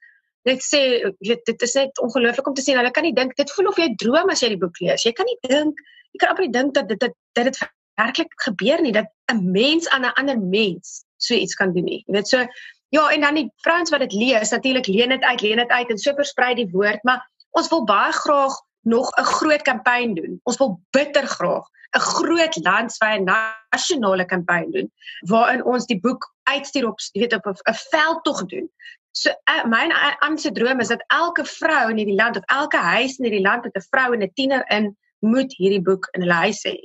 net 0.50 0.65
sê 0.65 0.82
weet 1.25 1.46
dit 1.46 1.68
is 1.68 1.75
net 1.77 2.01
ongelooflik 2.03 2.48
om 2.48 2.58
te 2.58 2.65
sien. 2.65 2.77
Hulle 2.79 2.94
kan 2.96 3.06
nie 3.08 3.15
dink 3.15 3.36
dit 3.39 3.51
voel 3.56 3.72
of 3.72 3.77
jy 3.82 3.91
droom 4.01 4.32
as 4.34 4.44
jy 4.44 4.53
die 4.56 4.62
boek 4.62 4.79
lees. 4.84 5.06
Jy 5.06 5.13
kan 5.18 5.29
nie 5.29 5.38
dink 5.48 5.86
jy 6.13 6.22
kan 6.22 6.34
amper 6.34 6.48
nie 6.48 6.56
dink 6.56 6.74
dat 6.77 6.89
dit 6.89 7.06
dat 7.38 7.46
dit 7.50 7.62
werklik 8.00 8.34
gebeur 8.46 8.82
nie 8.82 8.96
dat 8.96 9.08
'n 9.32 9.51
mens 9.51 9.89
aan 9.89 10.06
'n 10.06 10.18
ander 10.22 10.39
mens 10.39 11.06
so 11.18 11.34
iets 11.34 11.56
kan 11.56 11.74
doen 11.74 11.86
nie. 11.86 12.03
Jy 12.08 12.13
weet 12.13 12.27
so 12.27 12.46
ja, 12.89 13.10
en 13.13 13.22
dan 13.22 13.36
die 13.36 13.51
vrouens 13.62 13.89
wat 13.89 14.00
dit 14.00 14.13
lees, 14.13 14.50
natuurlik 14.50 14.88
leen 14.88 15.10
dit 15.10 15.22
uit, 15.24 15.41
leen 15.41 15.58
dit 15.58 15.70
uit 15.70 15.89
en 15.89 15.98
so 15.98 16.13
versprei 16.13 16.56
die 16.56 16.70
woord, 16.72 17.03
maar 17.03 17.22
ons 17.51 17.70
wil 17.70 17.84
baie 17.84 18.12
graag 18.12 18.56
nog 18.82 19.12
'n 19.18 19.24
groot 19.24 19.62
kampanje 19.62 20.22
doen. 20.22 20.39
Ons 20.44 20.58
wil 20.58 20.79
bitter 20.89 21.27
graag 21.27 21.65
'n 21.98 22.00
groot 22.00 22.56
landwyse 22.63 23.22
nasionale 23.24 24.25
kampanje 24.25 24.72
doen 24.72 24.91
waarin 25.20 25.63
ons 25.65 25.86
die 25.86 26.00
boek 26.00 26.34
uitstuur 26.44 26.88
op 26.88 27.00
weet 27.13 27.34
op 27.34 27.46
'n 27.46 27.74
veldtog 27.74 28.46
doen. 28.46 28.72
So 29.12 29.32
uh, 29.50 29.66
my 29.66 29.89
aanse 30.22 30.51
droom 30.51 30.80
is 30.80 30.88
dat 30.88 31.04
elke 31.08 31.46
vrou 31.46 31.89
in 31.89 31.98
hierdie 31.98 32.16
land 32.16 32.38
of 32.38 32.44
elke 32.46 32.78
huis 32.78 33.18
in 33.18 33.25
hierdie 33.25 33.46
land 33.46 33.63
met 33.63 33.75
'n 33.75 33.88
vrou 33.89 34.13
en 34.13 34.24
'n 34.24 34.32
tiener 34.34 34.63
in 34.70 34.96
moet 35.20 35.54
hierdie 35.58 35.82
boek 35.82 36.08
in 36.13 36.22
hulle 36.22 36.39
huis 36.46 36.62
hê. 36.68 36.78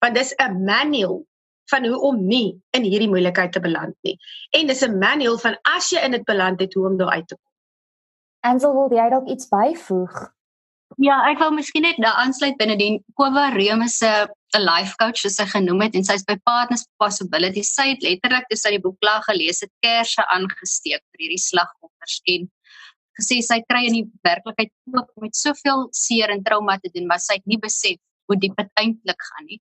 Want 0.00 0.14
dis 0.14 0.34
'n 0.38 0.64
manual 0.64 1.26
van 1.70 1.86
hoe 1.86 2.00
om 2.00 2.26
nie 2.26 2.60
in 2.70 2.82
hierdie 2.82 3.08
moeilikheid 3.08 3.52
te 3.52 3.60
beland 3.60 3.96
nie. 4.02 4.18
En 4.50 4.66
dis 4.66 4.82
'n 4.82 4.98
manual 4.98 5.38
van 5.38 5.58
as 5.62 5.90
jy 5.90 6.00
in 6.04 6.10
dit 6.10 6.24
beland 6.24 6.60
het 6.60 6.74
hoe 6.74 6.86
om 6.86 6.96
daar 6.96 7.10
uit 7.10 7.28
te 7.28 7.36
kom. 7.36 7.52
Ansel 8.40 8.72
wil 8.74 8.98
jy 8.98 9.08
dalk 9.10 9.28
iets 9.28 9.48
byvoeg? 9.48 10.32
Ja, 11.00 11.22
ek 11.30 11.38
wou 11.40 11.50
miskien 11.54 11.84
net 11.86 11.98
daar 12.02 12.18
aansluit 12.20 12.56
binne 12.58 12.76
die 12.76 12.98
Kova 13.16 13.48
Remus 13.54 13.98
se 14.02 14.10
'n 14.56 14.60
life 14.60 14.96
coach 15.00 15.22
soos 15.22 15.36
sy 15.36 15.46
genoem 15.46 15.80
het 15.82 15.94
en 15.94 16.04
sy's 16.04 16.24
by 16.28 16.36
Partners 16.44 16.84
Possibility. 16.98 17.62
Sy 17.62 17.94
het 17.94 18.02
letterlik 18.02 18.48
toe 18.48 18.58
sy 18.58 18.70
die 18.74 18.82
boek 18.82 18.98
klaar 19.00 19.22
gelees 19.28 19.62
het, 19.64 19.70
kersse 19.80 20.24
aangesteek 20.34 21.00
vir 21.00 21.24
hierdie 21.24 21.40
slagoffers 21.40 22.20
en 22.34 22.50
gesê 23.18 23.40
sy 23.42 23.60
kry 23.68 23.86
in 23.88 23.96
die 23.98 24.08
werklikheid 24.24 24.72
ook 24.92 25.08
met 25.24 25.36
soveel 25.36 25.88
seer 25.92 26.30
en 26.30 26.42
trauma 26.42 26.78
te 26.78 26.90
doen, 26.94 27.06
maar 27.06 27.20
sy 27.20 27.34
het 27.40 27.46
nie 27.46 27.60
besef 27.60 27.98
hoe 28.28 28.36
diep 28.36 28.56
dit 28.56 28.70
eintlik 28.80 29.20
gaan 29.28 29.46
nie. 29.46 29.60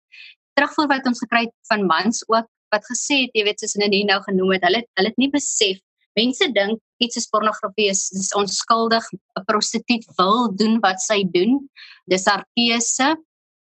Terugvoer 0.58 0.88
wat 0.88 1.08
ons 1.08 1.22
gekry 1.26 1.46
het 1.48 1.56
van 1.70 1.86
mans 1.86 2.24
ook 2.28 2.48
wat 2.74 2.86
gesê 2.90 3.26
het, 3.26 3.34
jy 3.38 3.44
weet, 3.48 3.62
soos 3.62 3.78
Nadine 3.80 4.12
nou 4.12 4.22
genoem 4.26 4.56
het, 4.56 4.66
hulle 4.68 4.82
hulle 4.98 5.12
het 5.14 5.22
nie 5.22 5.32
besef 5.32 5.82
Mense 6.16 6.48
dink 6.56 6.80
iets 7.04 7.20
is 7.20 7.28
pornografie 7.28 7.90
is, 7.92 8.10
is 8.16 8.32
onskuldig. 8.34 9.04
'n 9.40 9.46
Prostituut 9.46 10.06
wil 10.18 10.56
doen 10.56 10.80
wat 10.80 11.02
sy 11.02 11.24
doen. 11.28 11.70
Dis 12.08 12.26
haar 12.26 12.46
keuse. 12.56 13.16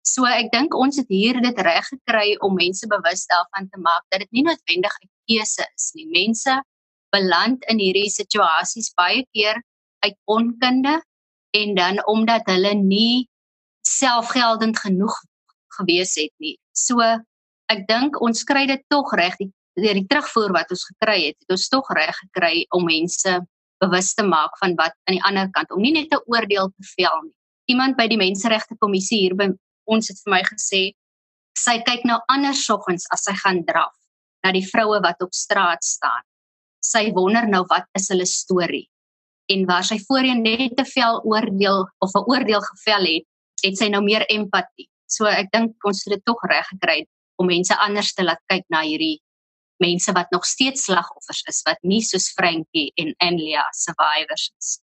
So 0.06 0.28
ek 0.28 0.52
dink 0.52 0.76
ons 0.76 1.00
het 1.00 1.10
hier 1.10 1.40
dit 1.42 1.60
reg 1.66 1.88
gekry 1.88 2.36
om 2.46 2.54
mense 2.60 2.88
bewus 2.88 3.26
daarvan 3.32 3.70
te 3.72 3.80
maak 3.80 4.04
dat 4.12 4.20
dit 4.20 4.32
nie 4.32 4.44
noodwendig 4.44 4.94
'n 5.02 5.10
keuse 5.28 5.66
is 5.76 5.92
nie. 5.96 6.08
Mense 6.12 6.62
beland 7.14 7.64
in 7.70 7.80
hierdie 7.80 8.10
situasies 8.10 8.94
baie 8.98 9.26
keer 9.34 9.62
uit 10.06 10.18
onkunde 10.26 11.02
en 11.54 11.76
dan 11.76 12.02
omdat 12.06 12.50
hulle 12.50 12.74
nie 12.74 13.30
selfgeldend 13.88 14.80
genoeg 14.80 15.16
gewees 15.78 16.16
het 16.16 16.34
nie. 16.38 16.58
So 16.74 17.02
ek 17.72 17.88
dink 17.88 18.20
ons 18.22 18.44
kry 18.44 18.66
dit 18.70 18.84
tog 18.90 19.14
reg. 19.18 19.38
Die 19.40 19.52
deur 19.80 19.98
die 19.98 20.08
terugvoer 20.10 20.54
wat 20.54 20.72
ons 20.74 20.86
gekry 20.92 21.20
het, 21.30 21.38
het 21.42 21.56
ons 21.56 21.70
tog 21.72 21.90
reg 21.98 22.16
gekry 22.26 22.66
om 22.76 22.86
mense 22.86 23.40
bewus 23.84 24.14
te 24.14 24.24
maak 24.24 24.56
van 24.62 24.76
wat 24.80 24.96
aan 25.08 25.18
die 25.18 25.26
ander 25.28 25.50
kant 25.56 25.72
om 25.74 25.82
nie 25.82 25.94
net 25.94 26.14
'n 26.14 26.24
oordeel 26.32 26.70
te 26.70 26.84
vel 26.96 27.18
nie. 27.24 27.38
Iemand 27.72 27.98
by 27.98 28.08
die 28.08 28.18
menseregte 28.18 28.76
kommissie 28.80 29.20
hier 29.20 29.36
by 29.36 29.50
ons 29.86 30.08
het 30.08 30.20
vir 30.24 30.32
my 30.32 30.44
gesê 30.44 30.94
sy 31.58 31.80
kyk 31.86 32.06
nou 32.06 32.20
anders 32.28 32.66
soggens 32.66 33.06
as 33.12 33.26
sy 33.28 33.34
gaan 33.34 33.64
draf 33.66 33.94
na 34.44 34.52
die 34.52 34.66
vroue 34.66 35.00
wat 35.02 35.22
op 35.22 35.34
straat 35.34 35.84
staan. 35.84 36.24
Sy 36.84 37.12
wonder 37.16 37.48
nou 37.48 37.64
wat 37.70 37.86
is 37.96 38.10
hulle 38.10 38.26
storie. 38.26 38.90
En 39.52 39.66
waar 39.66 39.84
sy 39.84 40.00
voorheen 40.08 40.44
net 40.44 40.76
te 40.78 40.86
veel 40.86 41.22
oordeel 41.24 41.88
of 42.00 42.12
'n 42.16 42.26
oordeel 42.32 42.62
gevel 42.62 43.04
het, 43.06 43.26
het 43.64 43.78
sy 43.78 43.88
nou 43.90 44.02
meer 44.04 44.26
empatie. 44.30 44.90
So 45.08 45.26
ek 45.26 45.52
dink 45.52 45.86
ons 45.86 46.04
het 46.06 46.14
dit 46.14 46.26
tog 46.26 46.40
reg 46.50 46.68
gekry 46.68 47.06
om 47.38 47.48
mense 47.48 47.76
anders 47.78 48.14
te 48.14 48.24
laat 48.24 48.42
kyk 48.48 48.66
na 48.70 48.82
hierdie 48.82 49.22
mense 49.82 50.12
wat 50.12 50.32
nog 50.32 50.46
steeds 50.46 50.86
slagoffers 50.88 51.44
is 51.50 51.62
wat 51.68 51.78
nie 51.82 52.02
soos 52.02 52.30
Frankie 52.36 52.92
en 52.96 53.14
Anlia 53.18 53.66
survivors 53.72 54.52
is. 54.60 54.80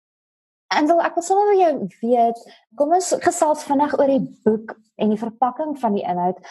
En 0.76 0.88
wil 0.88 1.00
ek 1.02 1.16
wil 1.16 1.24
sommer 1.24 1.54
jou 1.56 1.72
weet, 2.02 2.42
kom 2.76 2.92
ons 2.98 3.14
gesels 3.24 3.64
vinnig 3.68 3.94
oor 4.00 4.12
die 4.12 4.24
boek 4.44 4.76
en 5.00 5.14
die 5.14 5.22
verpakking 5.22 5.78
van 5.80 5.96
die 5.96 6.04
inhoud. 6.04 6.42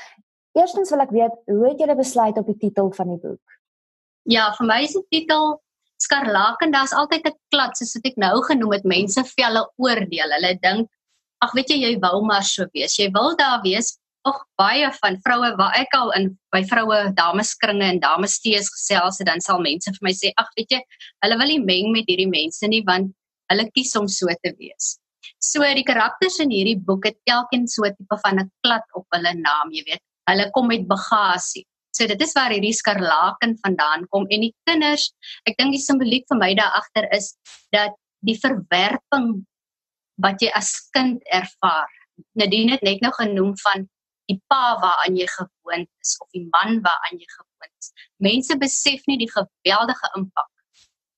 Eerstens 0.57 0.90
wil 0.95 1.05
ek 1.05 1.12
weet, 1.12 1.37
hoe 1.52 1.66
het 1.69 1.83
julle 1.83 1.99
besluit 1.99 2.38
op 2.40 2.49
die 2.49 2.59
titel 2.62 2.88
van 2.97 3.12
die 3.12 3.21
boek? 3.21 3.57
Ja, 4.25 4.49
vir 4.57 4.66
my 4.66 4.81
is 4.87 4.97
die 4.97 5.07
titel 5.12 5.59
Skarlaken, 6.00 6.73
daar's 6.73 6.93
altyd 6.93 7.28
'n 7.28 7.37
klats 7.52 7.81
soos 7.81 7.95
wat 7.97 8.09
ek 8.11 8.16
nou 8.21 8.43
genoem 8.45 8.73
het, 8.73 8.85
mense 8.85 9.23
velle 9.25 9.62
oordeel. 9.76 10.33
Hulle 10.37 10.59
dink, 10.61 10.88
ag 11.40 11.52
weet 11.52 11.71
jy, 11.71 11.78
jy 11.85 11.99
wou 12.00 12.21
maar 12.25 12.45
so 12.45 12.66
wees. 12.73 12.97
Jy 12.99 13.11
wil 13.12 13.37
daar 13.37 13.62
wees 13.62 13.97
nog 14.26 14.42
baie 14.59 14.88
van 15.00 15.18
vroue 15.25 15.52
waar 15.61 15.76
ek 15.78 15.95
al 15.95 16.12
in 16.18 16.33
by 16.54 16.62
vroue 16.71 16.99
dameskringe 17.18 17.87
en 17.92 18.00
damestees 18.02 18.71
gesels 18.75 19.21
het 19.23 19.30
dan 19.30 19.42
sal 19.45 19.62
mense 19.62 19.92
vir 19.99 20.06
my 20.09 20.14
sê 20.18 20.33
ag 20.42 20.50
weet 20.59 20.76
jy 20.76 20.80
hulle 21.25 21.38
wil 21.42 21.52
nie 21.52 21.62
meng 21.62 21.92
met 21.95 22.11
hierdie 22.11 22.30
mense 22.30 22.71
nie 22.73 22.83
want 22.90 23.14
hulle 23.52 23.68
kies 23.75 23.95
om 23.99 24.09
so 24.11 24.33
te 24.42 24.52
wees. 24.59 24.97
So 25.42 25.62
die 25.78 25.87
karakters 25.87 26.40
in 26.42 26.52
hierdie 26.54 26.78
boek 26.88 27.06
het 27.11 27.18
elkeen 27.30 27.66
so 27.71 27.87
'n 27.87 27.95
tipe 27.95 28.16
van 28.25 28.40
'n 28.42 28.50
klad 28.62 28.87
op 28.99 29.06
hulle 29.14 29.33
naam, 29.35 29.71
jy 29.71 29.83
weet. 29.87 30.02
Hulle 30.30 30.50
kom 30.50 30.66
met 30.68 30.88
bagasie. 30.88 31.64
So 31.97 32.06
dit 32.06 32.21
is 32.21 32.35
waar 32.35 32.50
hierdie 32.50 32.75
skarlaken 32.75 33.56
vandaan 33.64 34.06
kom 34.11 34.26
en 34.28 34.40
die 34.40 34.54
kinders, 34.66 35.12
ek 35.47 35.56
dink 35.56 35.73
die 35.73 35.80
simboliek 35.80 36.25
vir 36.28 36.38
my 36.38 36.54
daar 36.54 36.75
agter 36.80 37.06
is 37.12 37.37
dat 37.73 37.95
die 38.21 38.37
verwerping 38.37 39.47
wat 40.18 40.42
jy 40.42 40.50
as 40.54 40.88
kind 40.92 41.23
ervaar. 41.33 41.88
Nadine 42.35 42.73
het 42.73 42.83
net 42.83 43.00
nou 43.00 43.12
genoem 43.12 43.54
van 43.62 43.88
die 44.30 44.40
pa 44.50 44.76
waaraan 44.83 45.16
jy 45.16 45.26
gewoond 45.30 45.90
is 46.02 46.16
of 46.21 46.28
die 46.35 46.47
man 46.50 46.80
waaraan 46.83 47.18
jy 47.18 47.28
gewoond 47.30 47.73
is. 47.80 47.92
Mense 48.18 48.59
besef 48.59 49.06
nie 49.06 49.18
die 49.18 49.30
geweldige 49.30 50.11
impak 50.18 50.50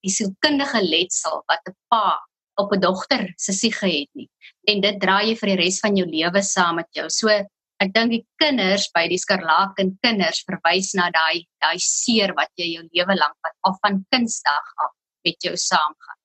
die 0.04 0.12
sielkundige 0.14 0.80
letsel 0.84 1.42
wat 1.50 1.62
'n 1.68 1.76
pa 1.90 2.18
op 2.62 2.72
'n 2.72 2.80
dogter 2.80 3.32
se 3.36 3.52
siege 3.52 3.86
het 3.86 4.10
nie. 4.14 4.30
En 4.70 4.80
dit 4.80 5.00
dra 5.00 5.20
jy 5.22 5.34
vir 5.40 5.48
die 5.50 5.60
res 5.64 5.80
van 5.80 5.96
jou 5.96 6.06
lewe 6.06 6.42
saam 6.42 6.76
met 6.76 6.90
jou. 6.92 7.08
So 7.08 7.28
ek 7.28 7.92
dink 7.94 8.10
die 8.10 8.26
kinders 8.42 8.90
by 8.94 9.06
die 9.08 9.18
skarlaken 9.18 9.98
kinders 10.02 10.44
verwys 10.48 10.94
na 10.94 11.10
daai 11.10 11.46
daai 11.62 11.78
seer 11.78 12.34
wat 12.34 12.50
jy 12.56 12.74
jou 12.74 12.84
lewe 12.92 13.14
lank 13.14 13.36
wat 13.44 13.54
af 13.62 13.76
van 13.82 14.04
kindsdag 14.10 14.66
af 14.84 14.92
met 15.24 15.36
jou 15.42 15.56
saamgaan. 15.56 16.18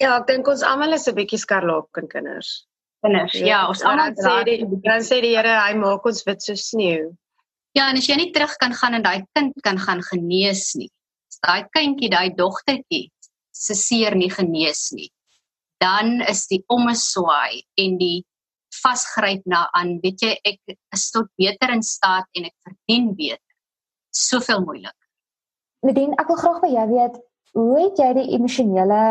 Ja, 0.00 0.16
ek 0.18 0.26
dink 0.26 0.48
ons 0.48 0.62
almal 0.62 0.92
is 0.92 1.08
'n 1.08 1.14
bietjie 1.14 1.38
skarlaken 1.38 2.08
kinders 2.08 2.66
kinders. 3.02 3.34
Ja, 3.38 3.46
ja 3.46 3.60
ons 3.70 3.82
almal 3.86 4.14
sê 4.18 4.36
die 4.48 4.58
dan 4.84 5.04
sê 5.06 5.20
die 5.24 5.34
Here 5.36 5.58
hy 5.60 5.74
maak 5.80 6.06
ons 6.08 6.24
wit 6.28 6.44
so 6.44 6.56
sneeu. 6.58 7.10
Ja, 7.76 7.88
en 7.88 7.96
as 8.00 8.08
jy 8.08 8.18
nie 8.20 8.32
terug 8.34 8.52
kan 8.60 8.74
gaan 8.76 8.98
en 8.98 9.04
daai 9.04 9.24
kind 9.36 9.54
kan 9.64 9.80
gaan 9.80 10.02
genees 10.10 10.72
nie. 10.76 10.90
Daai 11.42 11.64
kindjie, 11.74 12.10
daai 12.12 12.34
dogtertjie 12.36 13.08
se 13.52 13.74
seer 13.78 14.16
nie 14.18 14.30
genees 14.30 14.90
nie. 14.96 15.08
Dan 15.82 16.20
is 16.28 16.44
die 16.50 16.60
omeswaai 16.70 17.64
en 17.80 17.96
die 17.98 18.22
vasgryp 18.82 19.42
na 19.50 19.66
aan, 19.76 19.96
weet 20.04 20.22
jy, 20.24 20.32
ek 20.48 20.76
is 20.94 21.08
tot 21.12 21.28
beter 21.40 21.72
in 21.74 21.82
staat 21.84 22.28
en 22.38 22.48
ek 22.48 22.54
verdien 22.68 23.10
beter. 23.18 23.42
Soveel 24.12 24.62
moeilik. 24.64 24.96
Nadine, 25.82 26.16
ek 26.20 26.30
wil 26.30 26.40
graag 26.40 26.60
by 26.62 26.70
jou 26.72 26.86
weet, 26.92 27.18
hoe 27.58 27.78
het 27.80 28.00
jy 28.00 28.10
die 28.20 28.28
emosionele 28.36 29.02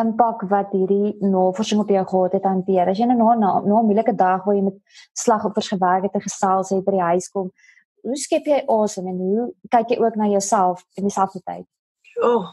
impak 0.00 0.46
wat 0.48 0.72
hierdie 0.72 1.12
navorsing 1.20 1.80
op 1.82 1.90
jou 1.92 2.04
gehad 2.08 2.32
het 2.38 2.48
hanteer. 2.48 2.88
As 2.88 2.98
jy 2.98 3.06
nou 3.06 3.18
na 3.18 3.34
na 3.60 3.60
'n 3.60 3.86
moeilike 3.86 4.14
dag 4.16 4.44
waar 4.44 4.54
jy 4.54 4.62
met 4.62 4.78
slagoffers 5.12 5.68
gewerk 5.68 6.02
het 6.02 6.14
en 6.14 6.20
gesels 6.20 6.70
het 6.70 6.84
by 6.84 6.92
die 6.92 7.08
huis 7.12 7.28
kom, 7.28 7.52
hoe 8.02 8.16
skep 8.16 8.46
jy 8.46 8.64
asem 8.66 9.06
en 9.06 9.18
hoe 9.18 9.52
kyk 9.70 9.88
jy 9.90 9.98
ook 9.98 10.16
na 10.16 10.26
jouself 10.26 10.84
in 10.96 11.04
dieselfde 11.04 11.40
tyd? 11.44 11.66
O. 12.22 12.28
Oh, 12.28 12.52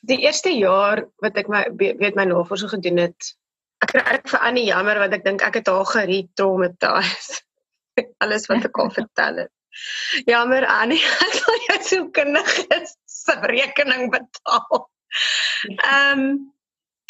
die 0.00 0.20
eerste 0.24 0.50
jaar 0.50 1.04
wat 1.20 1.36
ek 1.36 1.48
my 1.48 1.66
weet 1.76 2.16
my 2.16 2.24
navorsing 2.24 2.70
gedoen 2.70 2.96
het, 2.96 3.34
ek 3.84 3.92
kry 3.92 4.04
ek 4.16 4.28
vir 4.28 4.40
Annie 4.40 4.66
jammer 4.68 4.98
want 4.98 5.16
ek 5.16 5.24
dink 5.24 5.42
ek 5.42 5.60
het 5.60 5.68
haar 5.68 5.84
geretraumatiseer. 5.84 7.40
Alles 8.22 8.46
wat 8.48 8.64
ek 8.64 8.72
kon 8.72 8.92
vertel 8.94 9.44
het. 9.44 9.52
Jammer 10.26 10.66
Annie, 10.66 11.02
ek 11.26 11.34
sal 11.36 11.58
jou 11.66 11.76
so 11.76 11.88
sielkundiges 11.90 12.96
se 13.20 13.36
rekening 13.52 14.08
betaal. 14.14 14.88
Ehm 15.76 16.24
um, 16.24 16.32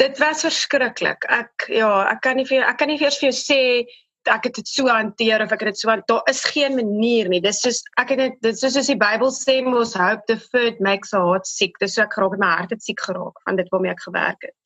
dit 0.00 0.20
was 0.20 0.44
verskriklik. 0.46 1.26
Ek 1.28 1.66
ja, 1.72 1.90
ek 2.10 2.22
kan 2.24 2.38
nie 2.40 2.46
vir 2.48 2.64
ek 2.66 2.78
kan 2.80 2.90
nie 2.90 2.98
vir 3.00 3.12
jou 3.12 3.32
sê 3.36 3.60
ek 4.28 4.46
het 4.46 4.58
dit 4.60 4.68
so 4.68 4.88
hanteer 4.92 5.40
of 5.40 5.52
ek 5.54 5.62
het 5.64 5.72
dit 5.72 5.80
so 5.80 5.96
daar 6.08 6.30
is 6.30 6.42
geen 6.44 6.76
manier 6.76 7.28
nie. 7.32 7.40
Dis 7.44 7.62
soos 7.64 7.82
ek 8.00 8.14
het 8.14 8.22
dit 8.22 8.38
dit 8.48 8.60
soos 8.60 8.78
die 8.88 8.98
Bybel 9.00 9.32
sê 9.34 9.60
mos 9.64 9.96
hope 9.98 10.26
the 10.28 10.38
food 10.40 10.80
makes 10.80 11.14
a 11.16 11.22
heart 11.24 11.48
sick. 11.48 11.78
Dis 11.80 11.96
so 11.96 12.04
ek 12.04 12.16
geraak 12.16 12.38
my 12.40 12.52
hart 12.60 12.74
het 12.76 12.84
siek 12.84 13.00
geraak 13.00 13.40
van 13.44 13.60
dit 13.60 13.68
waarmee 13.72 13.94
ek 13.94 14.04
gewerk 14.06 14.48
het. 14.48 14.56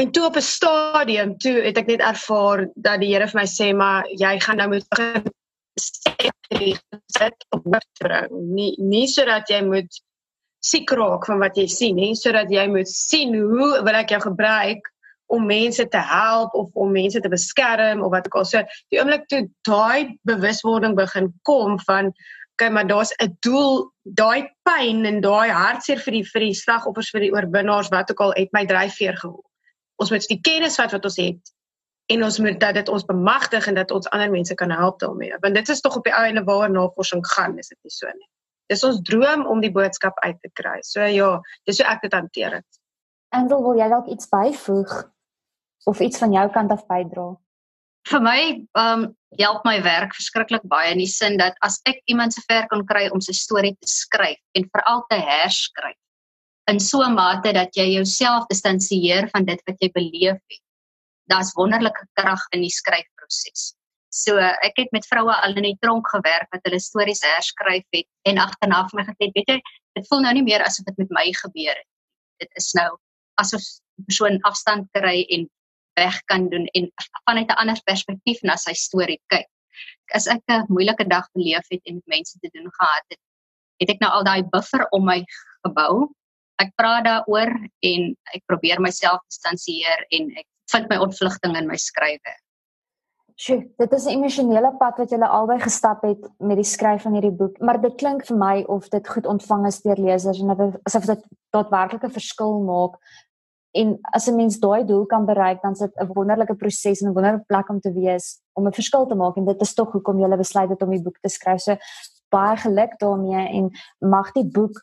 En 0.00 0.12
toe 0.12 0.24
op 0.24 0.36
'n 0.36 0.46
stadium 0.46 1.36
toe 1.38 1.56
het 1.66 1.78
ek 1.78 1.86
net 1.86 2.00
ervaar 2.00 2.66
dat 2.74 3.00
die 3.00 3.12
Here 3.14 3.26
vir 3.28 3.40
my 3.40 3.46
sê 3.46 3.74
maar 3.74 4.06
jy 4.08 4.38
gaan 4.40 4.56
nou 4.56 4.68
moet 4.68 4.86
begin 4.96 5.22
sit 5.80 7.46
op 7.50 7.62
bring. 7.98 8.30
Nie 8.54 8.74
nie 8.78 9.06
sodat 9.08 9.48
jy 9.48 9.62
moet 9.62 10.00
siek 10.60 10.90
raak 10.96 11.26
van 11.26 11.40
wat 11.40 11.56
jy 11.56 11.66
sien 11.66 11.96
nie, 11.96 12.14
sodat 12.14 12.50
jy 12.52 12.66
moet 12.68 12.88
sien 12.88 13.34
hoe 13.34 13.80
wil 13.82 13.96
ek 13.96 14.12
jou 14.14 14.20
gebruik 14.20 14.90
om 15.30 15.46
mense 15.46 15.86
te 15.88 16.02
help 16.10 16.54
of 16.58 16.74
om 16.74 16.90
mense 16.92 17.20
te 17.22 17.30
beskerm 17.30 18.02
of 18.02 18.10
wat 18.10 18.26
ook 18.26 18.40
al. 18.40 18.48
So 18.48 18.62
die 18.90 18.98
oomblik 19.00 19.28
toe 19.30 19.44
daai 19.68 20.16
bewuswording 20.28 20.96
begin 20.98 21.30
kom 21.48 21.78
van 21.86 22.12
okay, 22.60 22.70
maar 22.70 22.86
daar's 22.86 23.14
'n 23.22 23.36
doel, 23.40 23.92
daai 24.02 24.50
pyn 24.68 25.04
en 25.04 25.20
daai 25.20 25.48
hartseer 25.50 25.98
vir 25.98 26.12
die 26.12 26.24
vir 26.32 26.40
die 26.40 26.54
slagoffers 26.54 27.10
vir 27.10 27.20
die 27.20 27.32
oorwinnaars 27.32 27.88
wat 27.88 28.10
ook 28.10 28.20
al 28.20 28.34
het 28.36 28.52
my 28.52 28.66
dryfveer 28.66 29.16
gehou. 29.16 29.40
Ons 29.96 30.10
moet 30.10 30.28
die 30.28 30.40
kennis 30.40 30.76
wat 30.76 30.92
wat 30.92 31.04
ons 31.04 31.16
het 31.16 31.54
en 32.10 32.24
ons 32.24 32.38
moet 32.38 32.60
dat 32.60 32.74
dit 32.74 32.88
ons 32.88 33.04
bemagtig 33.04 33.66
en 33.66 33.74
dat 33.74 33.90
ons 33.90 34.08
ander 34.10 34.30
mense 34.30 34.54
kan 34.54 34.70
help 34.70 34.98
daarmee. 34.98 35.36
Want 35.40 35.54
dit 35.54 35.68
is 35.68 35.80
tog 35.80 35.96
op 35.96 36.04
die 36.04 36.12
einde 36.12 36.44
waar 36.44 36.70
navorsing 36.70 37.26
gaan, 37.26 37.58
is 37.58 37.68
dit 37.68 37.78
nie 37.82 37.92
so 37.94 38.06
nie. 38.06 38.28
Dis 38.70 38.84
ons 38.86 39.00
droom 39.06 39.46
om 39.50 39.60
die 39.62 39.72
boodskap 39.74 40.18
uit 40.22 40.38
te 40.42 40.50
kry. 40.54 40.78
So 40.86 41.02
ja, 41.02 41.30
dis 41.66 41.80
hoe 41.82 41.88
ek 41.90 42.04
dit 42.06 42.14
hanteer 42.14 42.60
het. 42.60 42.80
Angel, 43.34 43.62
wil 43.62 43.78
jy 43.78 43.88
dalk 43.90 44.10
iets 44.10 44.30
byvoeg 44.30 44.92
of 45.90 46.00
iets 46.00 46.18
van 46.22 46.34
jou 46.34 46.46
kant 46.54 46.74
af 46.74 46.84
bydra? 46.90 47.32
Vir 48.10 48.22
my, 48.24 48.40
ehm 48.78 49.02
um, 49.06 49.08
help 49.38 49.62
my 49.62 49.76
werk 49.82 50.14
verskriklik 50.16 50.64
baie 50.66 50.90
in 50.90 50.98
die 50.98 51.10
sin 51.10 51.36
dat 51.38 51.54
as 51.62 51.76
ek 51.86 52.00
iemand 52.10 52.34
se 52.34 52.42
ver 52.48 52.64
kan 52.66 52.80
kry 52.86 53.04
om 53.14 53.20
sy 53.22 53.30
storie 53.36 53.76
te 53.78 53.86
skryf 53.86 54.40
en 54.58 54.66
veral 54.74 55.04
te 55.06 55.20
herskryf 55.22 55.98
in 56.70 56.80
so 56.80 57.02
'n 57.02 57.14
mate 57.14 57.52
dat 57.52 57.76
jy 57.78 57.86
jouself 57.94 58.46
distansieer 58.50 59.28
van 59.30 59.44
dit 59.44 59.60
wat 59.66 59.76
jy 59.78 59.90
beleef 59.94 60.40
het. 60.50 60.64
Daar's 61.30 61.54
wonderlike 61.54 62.06
krag 62.18 62.42
in 62.50 62.60
die 62.66 62.74
skryfproses. 62.80 63.74
So 64.10 64.36
ek 64.38 64.74
het 64.80 64.90
met 64.90 65.06
vroue 65.06 65.34
al 65.34 65.54
in 65.54 65.68
die 65.68 65.78
tronk 65.82 66.08
gewerk 66.10 66.50
wat 66.50 66.64
hulle 66.66 66.80
stories 66.82 67.22
herskryf 67.22 67.86
het 67.94 68.08
en 68.26 68.42
agterna 68.42 68.82
vir 68.88 68.98
my 68.98 69.04
gesê, 69.06 69.30
weet 69.36 69.52
jy, 69.54 69.58
dit 69.98 70.08
voel 70.10 70.24
nou 70.26 70.32
nie 70.34 70.46
meer 70.46 70.64
asof 70.66 70.88
dit 70.88 70.98
met 71.04 71.14
my 71.14 71.26
gebeur 71.38 71.76
het. 71.78 71.88
Dit 72.42 72.50
is 72.58 72.72
nou 72.74 72.90
asof 73.38 73.62
'n 73.62 74.04
persoon 74.08 74.40
afstand 74.50 74.88
kry 74.98 75.22
en 75.30 75.46
weg 75.94 76.18
kan 76.26 76.48
doen 76.50 76.66
en 76.74 76.90
vanuit 77.28 77.50
'n 77.50 77.60
ander 77.62 77.80
perspektief 77.86 78.42
na 78.42 78.56
sy 78.56 78.74
storie 78.74 79.20
kyk. 79.28 79.48
As 80.14 80.26
ek 80.26 80.42
'n 80.48 80.66
moeilike 80.68 81.06
dag 81.08 81.26
beleef 81.32 81.66
het 81.70 81.80
en 81.86 81.94
met 81.94 82.06
mense 82.06 82.38
te 82.38 82.50
doen 82.52 82.70
gehad 82.78 83.04
het, 83.08 83.20
het 83.80 83.90
ek 83.90 84.00
nou 84.00 84.10
al 84.10 84.24
daai 84.24 84.42
buffer 84.42 84.86
om 84.90 85.04
my 85.04 85.24
gebou. 85.66 86.10
Ek 86.58 86.74
praat 86.76 87.04
daaroor 87.04 87.52
en 87.82 88.16
ek 88.34 88.42
probeer 88.46 88.80
myself 88.80 89.20
distansieer 89.28 90.06
en 90.10 90.30
ek 90.36 90.46
vind 90.72 90.88
my 90.88 90.96
ontvlugting 90.96 91.56
in 91.56 91.66
my 91.66 91.76
skrywe. 91.76 92.34
Sjoe, 93.40 93.62
dit 93.80 93.92
is 93.96 94.04
'n 94.04 94.18
emosionele 94.18 94.70
pad 94.76 94.98
wat 94.98 95.10
julle 95.10 95.28
albei 95.28 95.58
gestap 95.58 96.02
het 96.02 96.28
met 96.38 96.56
die 96.56 96.64
skryf 96.64 97.02
van 97.02 97.12
hierdie 97.12 97.36
boek, 97.36 97.58
maar 97.58 97.80
dit 97.80 97.94
klink 97.94 98.26
vir 98.26 98.36
my 98.36 98.64
of 98.68 98.88
dit 98.88 99.08
goed 99.08 99.26
ontvang 99.26 99.66
is 99.66 99.80
deur 99.80 99.96
lesers 99.96 100.40
en 100.40 100.50
asof 100.84 101.06
dit 101.06 101.22
daadwerklik 101.50 102.04
'n 102.04 102.10
verskil 102.10 102.60
maak. 102.60 102.98
En 103.72 103.98
as 104.02 104.28
'n 104.28 104.36
mens 104.36 104.58
daai 104.58 104.84
doel 104.84 105.06
kan 105.06 105.24
bereik, 105.24 105.62
dan 105.62 105.72
is 105.72 105.78
dit 105.78 105.92
'n 105.96 106.12
wonderlike 106.12 106.54
proses 106.54 107.00
en 107.00 107.08
'n 107.08 107.14
wonderlike 107.14 107.46
plek 107.46 107.68
om 107.68 107.80
te 107.80 107.92
wees 107.92 108.40
om 108.52 108.66
'n 108.66 108.72
verskil 108.72 109.06
te 109.06 109.14
maak 109.14 109.36
en 109.36 109.44
dit 109.44 109.60
is 109.60 109.74
tog 109.74 109.92
hoekom 109.92 110.18
jy 110.18 110.36
besluit 110.36 110.68
het 110.68 110.82
om 110.82 110.90
die 110.90 111.02
boek 111.02 111.18
te 111.20 111.28
skryf. 111.28 111.60
So 111.60 111.76
baie 112.28 112.56
geluk 112.56 112.98
daarmee 112.98 113.48
en 113.48 113.70
mag 113.98 114.32
die 114.32 114.50
boek 114.50 114.82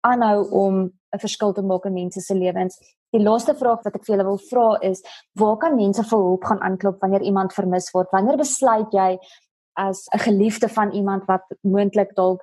aanhou 0.00 0.48
om 0.50 0.99
'n 1.12 1.18
verskil 1.18 1.52
te 1.52 1.62
maak 1.62 1.84
in 1.84 1.92
mense 1.92 2.20
se 2.20 2.34
lewens. 2.34 2.78
Die 3.10 3.22
laaste 3.22 3.54
vraag 3.54 3.82
wat 3.84 3.94
ek 3.94 4.04
vir 4.04 4.16
julle 4.16 4.28
wil 4.28 4.40
vra 4.50 4.78
is, 4.90 5.02
waar 5.34 5.56
kan 5.56 5.76
mense 5.76 6.02
vir 6.02 6.18
hulp 6.18 6.44
gaan 6.44 6.62
aanklop 6.62 7.00
wanneer 7.00 7.22
iemand 7.22 7.54
vermis 7.54 7.90
word? 7.94 8.10
Wanneer 8.12 8.36
besluit 8.36 8.92
jy 8.92 9.18
as 9.76 10.06
'n 10.14 10.18
geliefde 10.18 10.68
van 10.68 10.92
iemand 10.92 11.26
wat 11.26 11.42
moontlik 11.62 12.14
dalk 12.14 12.42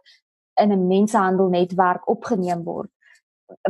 in 0.61 0.71
'n 0.71 0.87
mensehandelnetwerk 0.87 2.07
opgeneem 2.07 2.63
word? 2.63 2.89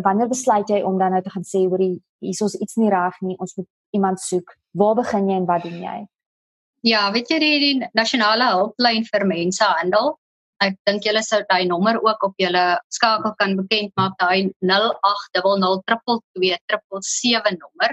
Wanneer 0.02 0.28
besluit 0.28 0.70
jy 0.70 0.82
om 0.82 0.98
dan 0.98 1.12
nou 1.12 1.22
te 1.22 1.30
gaan 1.30 1.44
sê 1.44 1.68
hoor 1.70 1.80
hier 1.80 2.00
is 2.20 2.56
iets 2.56 2.76
nie 2.76 2.90
reg 2.90 3.22
nie, 3.22 3.38
ons 3.38 3.56
moet 3.56 3.68
iemand 3.92 4.20
soek. 4.20 4.56
Waar 4.72 4.96
begin 4.96 5.30
jy 5.30 5.36
en 5.36 5.46
wat 5.46 5.64
doen 5.64 5.82
jy? 5.82 6.08
Ja, 6.82 7.12
weet 7.12 7.30
jy 7.30 7.40
die, 7.40 7.60
die 7.60 7.88
nasionale 7.94 8.52
hulplyn 8.54 9.06
vir 9.06 9.26
mensehandel 9.26 10.18
Ek 10.64 10.78
dink 10.90 11.04
julle 11.06 11.22
sou 11.22 11.44
daai 11.50 11.66
nommer 11.70 12.00
ook 12.02 12.24
op 12.26 12.34
julle 12.42 12.62
skakel 12.94 13.34
kan 13.38 13.56
bekend 13.60 13.92
maak 14.00 14.16
daai 14.22 14.40
08002277 14.66 17.60
nommer. 17.62 17.92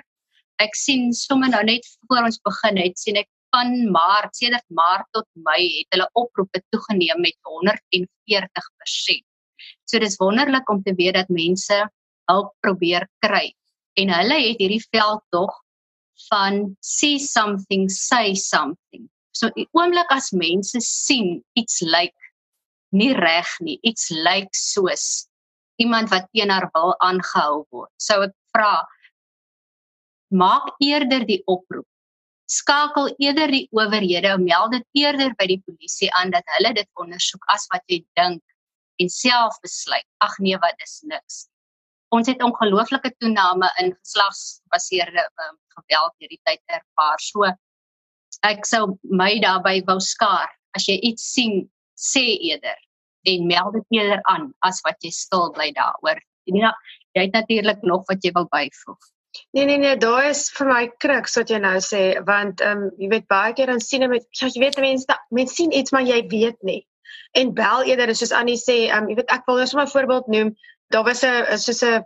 Ek 0.64 0.72
sien 0.78 1.12
sommer 1.12 1.50
nou 1.52 1.64
net 1.66 1.84
voor 2.08 2.22
ons 2.30 2.38
begin 2.48 2.76
het 2.80 2.96
sien 3.00 3.16
ek 3.20 3.28
van 3.54 3.70
Maart, 3.94 4.32
sedert 4.34 4.66
Maart 4.74 5.06
tot 5.14 5.26
Mei 5.46 5.62
het 5.78 5.88
hulle 5.94 6.08
oproepe 6.18 6.58
toegeneem 6.74 7.18
met 7.22 7.36
140%. 7.46 9.22
So 9.84 10.00
dis 10.02 10.18
wonderlik 10.22 10.66
om 10.72 10.80
te 10.82 10.92
weet 10.98 11.14
dat 11.18 11.28
mense 11.28 11.76
hulp 12.30 12.50
probeer 12.64 13.02
kry. 13.22 13.52
En 14.00 14.08
hulle 14.10 14.38
het 14.48 14.58
hierdie 14.62 14.82
veldtog 14.88 15.52
van 16.30 16.76
see 16.80 17.18
something 17.20 17.90
say 17.90 18.34
something. 18.34 19.08
So 19.34 19.50
die 19.54 19.68
oomblik 19.76 20.10
as 20.14 20.32
mense 20.32 20.80
sien 20.80 21.42
iets 21.58 21.82
lyk 21.84 21.92
like 21.92 22.23
nie 22.94 23.12
reg 23.18 23.50
nie. 23.60 23.78
Iets 23.82 24.10
lyk 24.14 24.54
soos 24.56 25.26
iemand 25.82 26.10
wat 26.14 26.28
teen 26.32 26.52
haar 26.54 26.68
wil 26.74 26.94
aangehou 27.02 27.64
word. 27.74 27.90
Sou 27.98 28.22
ek 28.26 28.34
vra 28.54 28.84
maak 30.34 30.70
eerder 30.82 31.26
die 31.26 31.42
oproep. 31.50 31.86
Skakel 32.50 33.08
eerder 33.22 33.48
die 33.52 33.66
owerhede, 33.72 34.34
meld 34.38 34.74
dit 34.76 35.04
eerder 35.04 35.32
by 35.38 35.46
die 35.48 35.60
polisie 35.64 36.10
aan 36.18 36.32
dat 36.34 36.44
hulle 36.56 36.74
dit 36.76 36.88
ondersoek 37.00 37.44
as 37.54 37.64
wat 37.72 37.84
jy 37.88 38.02
dink 38.18 38.42
en 39.02 39.10
self 39.10 39.56
besluit. 39.64 40.06
Ag 40.22 40.36
nee, 40.42 40.58
wat 40.62 40.82
is 40.84 41.00
niks. 41.08 41.44
Ons 42.14 42.28
het 42.30 42.42
ongelooflike 42.44 43.10
toename 43.18 43.70
in 43.82 43.94
geslagsgebaseerde 43.96 45.24
um, 45.46 45.56
geweld 45.78 46.14
hierdie 46.22 46.40
tyd 46.46 46.60
ervaar. 46.70 47.22
So 47.22 47.48
ek 48.46 48.68
sou 48.68 48.98
my 49.10 49.32
daarby 49.42 49.80
wou 49.88 49.98
skaar. 50.02 50.52
As 50.76 50.86
jy 50.90 50.98
iets 51.06 51.24
sien, 51.32 51.64
sê 51.94 52.24
eerder 52.50 52.78
en 53.24 53.46
meld 53.46 53.72
dit 53.78 53.98
eerder 53.98 54.22
aan 54.22 54.52
as 54.60 54.80
wat 54.84 55.00
jy 55.00 55.10
stil 55.10 55.50
bly 55.56 55.70
daaroor. 55.72 56.20
Nina, 56.44 56.74
jy 57.16 57.26
het 57.26 57.36
natuurlik 57.36 57.82
nog 57.82 58.04
wat 58.10 58.24
jy 58.24 58.32
wil 58.36 58.48
byvoeg. 58.52 59.10
Nee 59.50 59.64
nee 59.64 59.78
nee, 59.78 59.96
daar 59.96 60.28
is 60.30 60.50
vir 60.54 60.68
my 60.68 60.82
kruks 61.02 61.34
wat 61.38 61.50
jy 61.50 61.58
nou 61.62 61.76
sê 61.82 62.02
want 62.26 62.60
ehm 62.62 62.84
um, 62.84 62.90
jy 63.02 63.08
weet 63.10 63.26
baie 63.30 63.54
keer 63.56 63.72
dan 63.72 63.80
sien 63.82 64.06
met 64.10 64.26
ja, 64.30 64.46
jy 64.46 64.60
weet 64.62 64.78
mense 64.82 65.16
mense 65.34 65.54
sien 65.54 65.72
iets 65.74 65.94
maar 65.94 66.06
jy 66.06 66.20
weet 66.30 66.60
nie. 66.62 66.82
En 67.34 67.54
bel 67.54 67.88
eerder 67.90 68.14
soos 68.14 68.32
Annie 68.32 68.58
sê, 68.60 68.84
ehm 68.86 69.04
um, 69.04 69.10
jy 69.10 69.18
weet 69.22 69.34
ek 69.34 69.46
wil 69.48 69.58
net 69.58 69.74
'n 69.74 69.90
voorbeeld 69.94 70.28
noem. 70.36 70.54
Daar 70.94 71.04
was 71.04 71.24
'n 71.24 71.58
soos 71.58 71.82
'n 71.82 72.04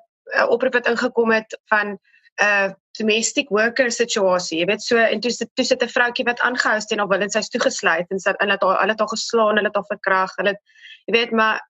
oproep 0.48 0.74
wat 0.80 0.88
ingekom 0.88 1.32
het 1.32 1.58
van 1.68 1.96
'n 1.96 1.98
uh, 2.42 2.70
domestic 2.98 3.50
worker 3.54 3.90
situasie. 3.94 4.60
Jy 4.60 4.68
weet 4.70 4.84
so 4.84 4.98
en 4.98 5.22
toe 5.24 5.32
sit 5.34 5.50
toe 5.54 5.64
sit 5.64 5.82
'n 5.82 5.94
vroutjie 5.94 6.26
wat 6.28 6.40
aangehou 6.40 6.76
is 6.76 6.90
en 6.92 7.00
op 7.04 7.10
wil 7.10 7.22
en 7.22 7.30
sy's 7.30 7.50
toegesluit 7.54 8.10
en 8.10 8.20
sy 8.20 8.34
hulle 8.38 8.56
het 8.56 8.62
haar 8.62 8.80
hulle 8.82 8.92
het 8.92 9.00
haar 9.00 9.14
geslaan, 9.14 9.56
hulle 9.56 9.70
het 9.70 9.80
haar 9.80 9.90
verkrag, 9.94 10.36
hulle 10.36 10.54
jy 11.06 11.14
weet 11.16 11.32
maar 11.32 11.60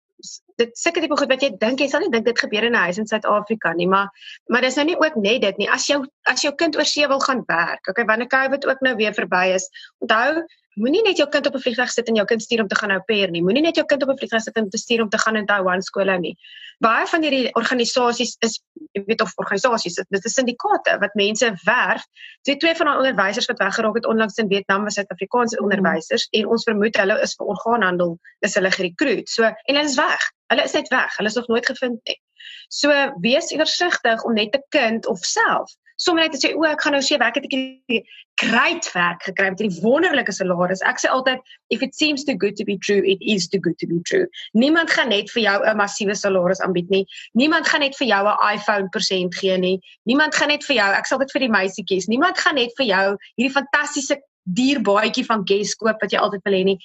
dit 0.58 0.78
seker 0.78 1.04
tipe 1.04 1.16
goed 1.16 1.30
wat 1.30 1.42
jy 1.42 1.50
dink 1.60 1.80
jy 1.80 1.88
sal 1.88 2.02
nie 2.02 2.10
dink 2.10 2.26
dit 2.26 2.38
gebeur 2.38 2.66
in 2.66 2.74
'n 2.74 2.84
huis 2.86 2.98
in 2.98 3.06
Suid-Afrika 3.06 3.72
nie, 3.72 3.86
maar 3.86 4.08
maar 4.48 4.62
dis 4.66 4.76
nou 4.76 4.86
nie 4.86 4.98
ook 4.98 5.16
net 5.16 5.42
dit 5.42 5.58
nie. 5.58 5.70
As 5.70 5.86
jou 5.86 6.04
as 6.26 6.42
jou 6.42 6.54
kind 6.54 6.76
oor 6.76 6.84
see 6.84 7.06
wil 7.06 7.20
gaan 7.20 7.42
werk, 7.46 7.88
okay, 7.88 8.04
wanneer 8.04 8.28
COVID 8.28 8.66
ook 8.66 8.80
nou 8.80 8.96
weer 8.96 9.14
verby 9.14 9.44
is, 9.54 9.68
onthou 9.98 10.44
Moenie 10.78 11.00
net 11.02 11.18
jou 11.18 11.26
kind 11.28 11.46
op 11.46 11.54
'n 11.54 11.60
vliegtuig 11.60 11.90
sit 11.90 12.08
en 12.08 12.14
jou 12.14 12.24
kind 12.26 12.42
stuur 12.42 12.60
om 12.62 12.68
te 12.68 12.78
gaan 12.78 12.90
au 12.90 13.00
pair 13.06 13.30
nie. 13.30 13.42
Moenie 13.42 13.62
net 13.62 13.76
jou 13.76 13.86
kind 13.86 14.02
op 14.02 14.10
'n 14.10 14.18
vliegtuig 14.18 14.42
sit 14.42 14.56
en 14.56 14.68
te 14.70 14.78
stuur 14.78 15.02
om 15.02 15.08
te 15.08 15.18
gaan 15.18 15.36
in 15.36 15.46
Taiwan 15.46 15.82
skole 15.82 16.18
nie. 16.18 16.36
Baie 16.78 17.06
van 17.06 17.22
hierdie 17.22 17.54
organisasies 17.54 18.36
is 18.38 18.60
ek 18.92 19.06
weet 19.06 19.20
of 19.20 19.32
organisasies, 19.36 19.94
dit 19.94 20.24
is 20.24 20.34
syndikaate 20.34 20.98
wat 21.00 21.14
mense 21.14 21.52
werf. 21.64 22.04
Twee 22.42 22.56
twee 22.56 22.74
van 22.74 22.86
daai 22.86 22.96
onderwysers 22.96 23.46
wat 23.46 23.58
weggeraak 23.58 23.94
het 23.94 24.06
onlangs 24.06 24.38
in 24.38 24.48
Vietnam 24.48 24.84
was 24.84 24.94
Suid-Afrikaanse 24.94 25.56
mm. 25.58 25.62
onderwysers 25.64 26.28
en 26.30 26.46
ons 26.46 26.64
vermoed 26.64 26.96
hulle 26.96 27.20
is 27.20 27.34
vir 27.34 27.46
orgaanhandel, 27.46 28.18
is 28.38 28.54
hulle 28.54 28.70
gerekruut. 28.70 29.28
So 29.28 29.42
en 29.42 29.74
hulle 29.74 29.88
is 29.88 29.96
weg. 29.96 30.30
Hulle 30.48 30.64
is 30.64 30.72
net 30.72 30.88
weg. 30.88 31.16
Hulle 31.16 31.28
is 31.28 31.34
nog 31.34 31.48
nooit 31.48 31.66
gevind 31.66 32.00
nie. 32.04 32.20
So 32.68 32.92
wees 33.20 33.52
versigtig 33.52 34.24
om 34.24 34.34
net 34.34 34.56
'n 34.56 34.64
kind 34.70 35.06
of 35.06 35.24
self 35.24 35.76
sommer 35.98 36.22
net 36.22 36.32
te 36.32 36.38
sê 36.38 36.52
o, 36.54 36.62
ek 36.66 36.82
gaan 36.84 36.94
nou 36.94 37.02
sê 37.02 37.18
werk 37.18 37.36
het 37.38 37.46
ek 37.48 37.54
'n 37.54 38.02
great 38.38 38.86
werk 38.94 39.24
gekry 39.26 39.50
met 39.50 39.60
'n 39.60 39.80
wonderlike 39.82 40.32
salaris. 40.32 40.82
Ek 40.86 40.98
sê 41.02 41.10
altyd 41.10 41.38
if 41.70 41.82
it 41.82 41.94
seems 41.94 42.24
too 42.24 42.36
good 42.36 42.56
to 42.56 42.64
be 42.64 42.78
true, 42.78 43.02
it 43.04 43.18
is 43.20 43.48
too 43.48 43.58
good 43.58 43.78
to 43.78 43.86
be 43.86 44.00
true. 44.06 44.26
Niemand 44.54 44.90
gaan 44.90 45.08
net 45.08 45.30
vir 45.30 45.42
jou 45.42 45.58
'n 45.66 45.76
massiewe 45.76 46.14
salaris 46.14 46.60
aanbied 46.60 46.88
nie. 46.90 47.04
Niemand 47.34 47.66
gaan 47.66 47.80
net 47.80 47.96
vir 47.96 48.06
jou 48.06 48.22
'n 48.26 48.54
iPhone 48.54 48.88
persent 48.88 49.34
gee 49.34 49.58
nie. 49.58 49.80
Niemand 50.06 50.34
gaan 50.34 50.48
net 50.48 50.64
vir 50.64 50.76
jou, 50.76 50.90
ek 50.92 51.06
sal 51.06 51.18
dit 51.18 51.32
vir 51.32 51.40
die 51.40 51.54
meisietjies, 51.58 52.06
niemand 52.06 52.38
gaan 52.38 52.54
net 52.54 52.70
vir 52.76 52.86
jou 52.86 53.16
hierdie 53.36 53.56
fantastiese 53.58 54.16
duur 54.44 54.80
baadjie 54.80 55.26
van 55.26 55.44
Guess 55.44 55.74
koop 55.74 56.00
wat 56.00 56.12
jy 56.12 56.18
altyd 56.18 56.40
wil 56.44 56.54
hê 56.54 56.64
nie. 56.64 56.78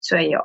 So 0.00 0.16
ja. 0.16 0.40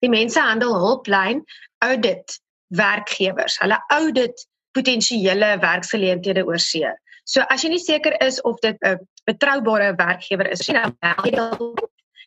Die 0.00 0.10
mensehandel 0.12 0.74
hulplyn 0.74 1.44
audit 1.84 2.40
werkgewers. 2.66 3.58
Hulle 3.60 3.78
audit 3.88 4.46
potensiële 4.72 5.58
werksgeleenthede 5.60 6.44
oor 6.48 6.58
see. 6.58 6.88
So 7.24 7.44
as 7.48 7.62
jy 7.62 7.74
nie 7.74 7.82
seker 7.82 8.16
is 8.24 8.40
of 8.42 8.58
dit 8.60 8.76
'n 8.82 8.98
betroubare 9.24 9.94
werkgewer 9.94 10.50
is, 10.50 10.64
sien 10.64 10.80
dan 10.80 11.74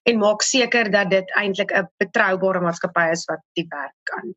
en 0.05 0.17
maak 0.17 0.41
seker 0.41 0.91
dat 0.91 1.09
dit 1.09 1.31
eintlik 1.35 1.71
'n 1.71 1.89
betroubare 1.97 2.61
maatskappy 2.61 3.09
is 3.11 3.25
wat 3.25 3.41
die 3.53 3.65
werk 3.69 3.95
doen. 4.11 4.35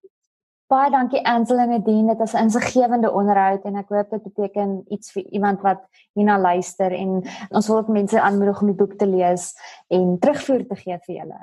Baie 0.68 0.90
dankie 0.90 1.24
Ansel 1.24 1.58
en 1.58 1.68
Nadine, 1.68 2.08
dit 2.08 2.18
was 2.18 2.34
'n 2.34 2.42
insiggewende 2.48 3.10
onderhoud 3.10 3.64
en 3.64 3.76
ek 3.76 3.88
hoop 3.88 4.10
dit 4.10 4.22
beteken 4.22 4.84
iets 4.88 5.12
vir 5.12 5.22
iemand 5.22 5.60
wat 5.60 5.80
hierna 6.12 6.38
luister 6.38 6.92
en 6.92 7.22
ons 7.48 7.66
wil 7.66 7.76
ook 7.76 7.88
mense 7.88 8.20
aanmoedig 8.20 8.60
om 8.60 8.66
die 8.66 8.76
boek 8.76 8.98
te 8.98 9.06
lees 9.06 9.54
en 9.88 10.18
terugvoer 10.18 10.66
te 10.66 10.76
gee 10.76 10.98
vir 11.06 11.14
julle. 11.14 11.40